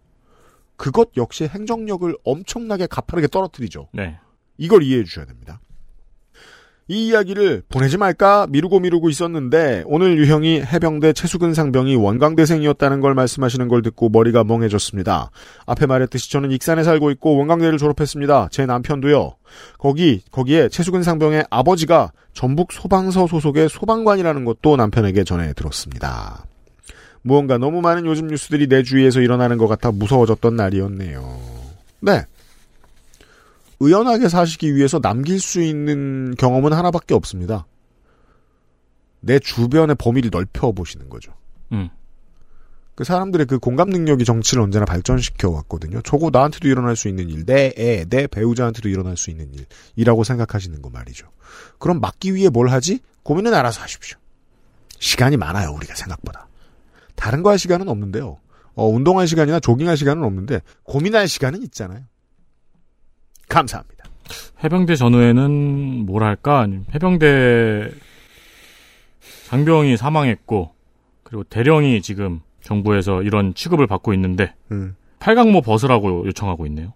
[0.76, 3.88] 그것 역시 행정력을 엄청나게 가파르게 떨어뜨리죠.
[3.92, 4.18] 네.
[4.58, 5.60] 이걸 이해해 주셔야 됩니다.
[6.88, 13.66] 이 이야기를 보내지 말까 미루고 미루고 있었는데 오늘 유형이 해병대 최수근 상병이 원광대생이었다는 걸 말씀하시는
[13.66, 15.30] 걸 듣고 머리가 멍해졌습니다.
[15.66, 18.48] 앞에 말했듯이 저는 익산에 살고 있고 원광대를 졸업했습니다.
[18.52, 19.34] 제 남편도요.
[19.78, 26.44] 거기 거기에 최수근 상병의 아버지가 전북 소방서 소속의 소방관이라는 것도 남편에게 전해 들었습니다.
[27.22, 31.40] 무언가 너무 많은 요즘 뉴스들이 내 주위에서 일어나는 것 같아 무서워졌던 날이었네요.
[32.00, 32.22] 네.
[33.80, 37.66] 의연하게 사시기 위해서 남길 수 있는 경험은 하나밖에 없습니다.
[39.20, 41.32] 내 주변의 범위를 넓혀 보시는 거죠.
[41.72, 41.90] 음.
[42.94, 46.00] 그 사람들의 그 공감 능력이 정치를 언제나 발전시켜 왔거든요.
[46.02, 49.52] 저거 나한테도 일어날 수 있는 일, 내 애, 내 배우자한테도 일어날 수 있는
[49.96, 51.28] 일이라고 생각하시는 거 말이죠.
[51.78, 53.00] 그럼 막기 위해 뭘 하지?
[53.22, 54.16] 고민은 알아서 하십시오.
[54.98, 56.48] 시간이 많아요, 우리가 생각보다.
[57.16, 58.38] 다른 거 할 시간은 없는데요.
[58.74, 62.00] 어, 운동할 시간이나 조깅할 시간은 없는데 고민할 시간은 있잖아요.
[63.48, 64.04] 감사합니다.
[64.64, 67.90] 해병대 전후에는 뭐랄까 해병대
[69.46, 70.72] 장병이 사망했고
[71.22, 74.96] 그리고 대령이 지금 정부에서 이런 취급을 받고 있는데 음.
[75.18, 76.92] 팔강모 벗으라고 요청하고 있네요.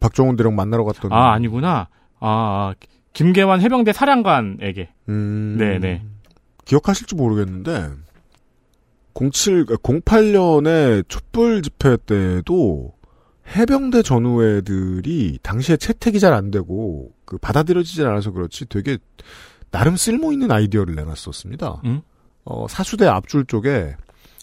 [0.00, 1.88] 박정훈 대령 만나러 갔더니 아 아니구나.
[2.20, 2.74] 아, 아
[3.12, 4.90] 김계환 해병대 사령관에게.
[5.08, 6.02] 음, 네네.
[6.64, 7.90] 기억하실지 모르겠는데
[9.14, 12.92] 07, 08년에 촛불 집회 때도
[13.54, 18.98] 해병대 전우회들이 당시에 채택이 잘 안 되고 그 받아들여지지 않아서 그렇지 되게
[19.70, 21.82] 나름 쓸모 있는 아이디어를 내놨었습니다.
[21.84, 22.00] 음?
[22.44, 23.94] 어, 사수대 앞줄 쪽에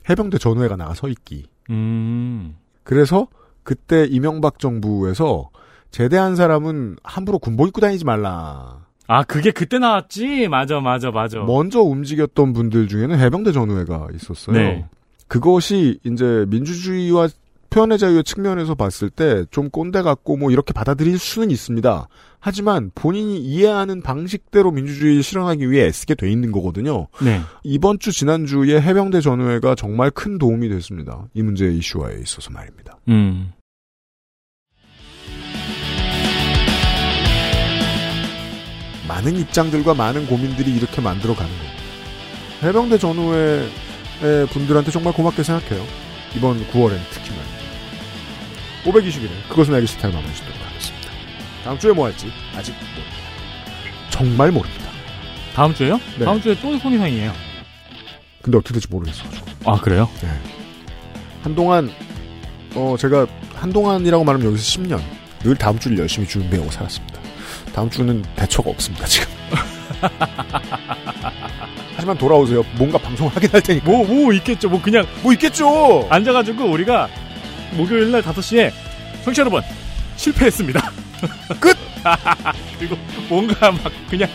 [0.10, 1.46] 해병대 전우회가 나가서 있기.
[1.70, 2.56] 음.
[2.84, 3.28] 그래서
[3.64, 5.50] 그때 이명박 정부에서
[5.92, 8.86] 제대한 사람은 함부로 군복 입고 다니지 말라.
[9.08, 10.48] 아, 그게 그때 나왔지?
[10.48, 11.40] 맞아, 맞아, 맞아.
[11.40, 14.56] 먼저 움직였던 분들 중에는 해병대 전우회가 있었어요.
[14.58, 14.86] 네.
[15.28, 17.28] 그것이 이제 민주주의와
[17.74, 22.08] 표현의 자유의 측면에서 봤을 때 좀 꼰대 같고 뭐 이렇게 받아들일 수는 있습니다.
[22.40, 27.08] 하지만 본인이 이해하는 방식대로 민주주의를 실현하기 위해 애쓰게 돼 있는 거거든요.
[27.24, 27.42] 네.
[27.64, 31.26] 이번 주 지난주에 해병대 전우회가 정말 큰 도움이 됐습니다.
[31.34, 33.00] 이 문제의 이슈화에 있어서 말입니다.
[33.08, 33.52] 음.
[39.08, 41.74] 많은 입장들과 많은 고민들이 이렇게 만들어가는 겁니다.
[42.64, 43.68] 해병대 전후의
[44.52, 45.84] 분들한테 정말 고맙게 생각해요.
[46.36, 47.53] 이번 9월엔 특히 말입니다.
[48.84, 51.10] 521회 그것은 알기 싫다를 마무리 짓도록 하겠습니다.
[51.64, 53.04] 다음 주에 뭐 할지 아직 모릅니다.
[54.10, 54.86] 정말 모릅니다.
[55.56, 56.00] 다음 주에요?
[56.18, 56.26] 네.
[56.26, 57.34] 다음 주에 또 손이상이에요.
[58.42, 59.30] 근데 어떻게 될지 모르겠어요.
[59.66, 60.10] 아, 그래요?
[60.22, 60.30] 네.
[61.44, 61.90] 한동안
[62.76, 65.00] 어 제가 한동안이라고 말하면 여기서 10년
[65.44, 67.20] 늘 다음 주를 열심히 준비하고 살았습니다.
[67.74, 69.28] 다음 주는 대처가 없습니다 지금.
[71.96, 72.64] 하지만 돌아오세요.
[72.78, 73.86] 뭔가 방송을 하긴 할 테니까.
[73.90, 74.70] 뭐, 뭐 있겠죠.
[74.70, 75.06] 뭐 그냥.
[75.22, 76.08] 뭐 있겠죠.
[76.10, 77.08] 앉아가지고 우리가
[77.74, 78.72] 목요일 날 5시에
[79.24, 79.62] 청취자 여러분,
[80.16, 80.92] 실패했습니다.
[81.60, 81.78] 끝!
[82.78, 82.98] 그리고
[83.30, 83.80] 뭔가 막
[84.10, 84.28] 그냥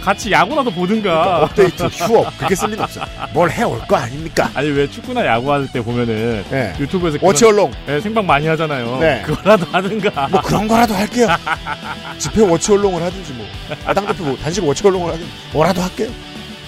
[0.00, 1.02] 같이 야구라도 보든가.
[1.02, 2.38] 그러니까 업데이트, 휴업.
[2.38, 3.04] 그게 쓸 일은 없어요.
[3.34, 4.48] 뭘 해올 거 아닙니까?
[4.54, 6.44] 아니, 왜 축구나 야구할 때 보면은.
[6.50, 6.72] 네.
[6.78, 7.18] 유튜브에서.
[7.20, 7.72] 워치 얼롱.
[7.86, 8.98] 네, 생방 많이 하잖아요.
[9.00, 9.22] 네.
[9.26, 10.28] 그거라도 하든가.
[10.28, 11.26] 뭐 그런 거라도 할게요.
[12.18, 13.46] 집회 워치 얼롱을 하든지 뭐.
[13.84, 16.08] 아, 당대표 뭐 단식 워치 얼롱을 하든지 뭐라도 할게요.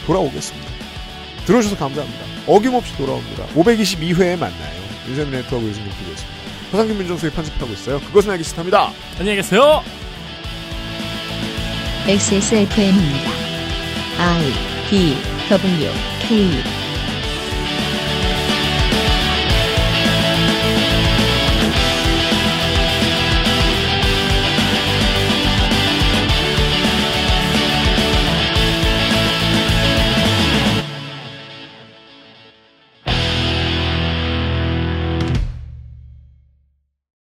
[0.06, 0.68] 돌아오겠습니다.
[1.46, 2.24] 들어주셔서 감사합니다.
[2.46, 3.46] 어김없이 돌아옵니다.
[3.54, 4.79] 522회에 만나요.
[5.08, 6.40] 인생 네트워크 유승균 PD였습니다.
[6.72, 8.00] 허상균 민정수의 편집하고 있어요.
[8.00, 8.92] 그것은 알기 싫답니다.
[9.18, 9.82] 안녕히 계세요.
[12.06, 13.30] XSFM입니다.
[14.18, 14.52] I
[14.90, 15.16] D
[15.48, 15.90] W
[16.22, 16.50] K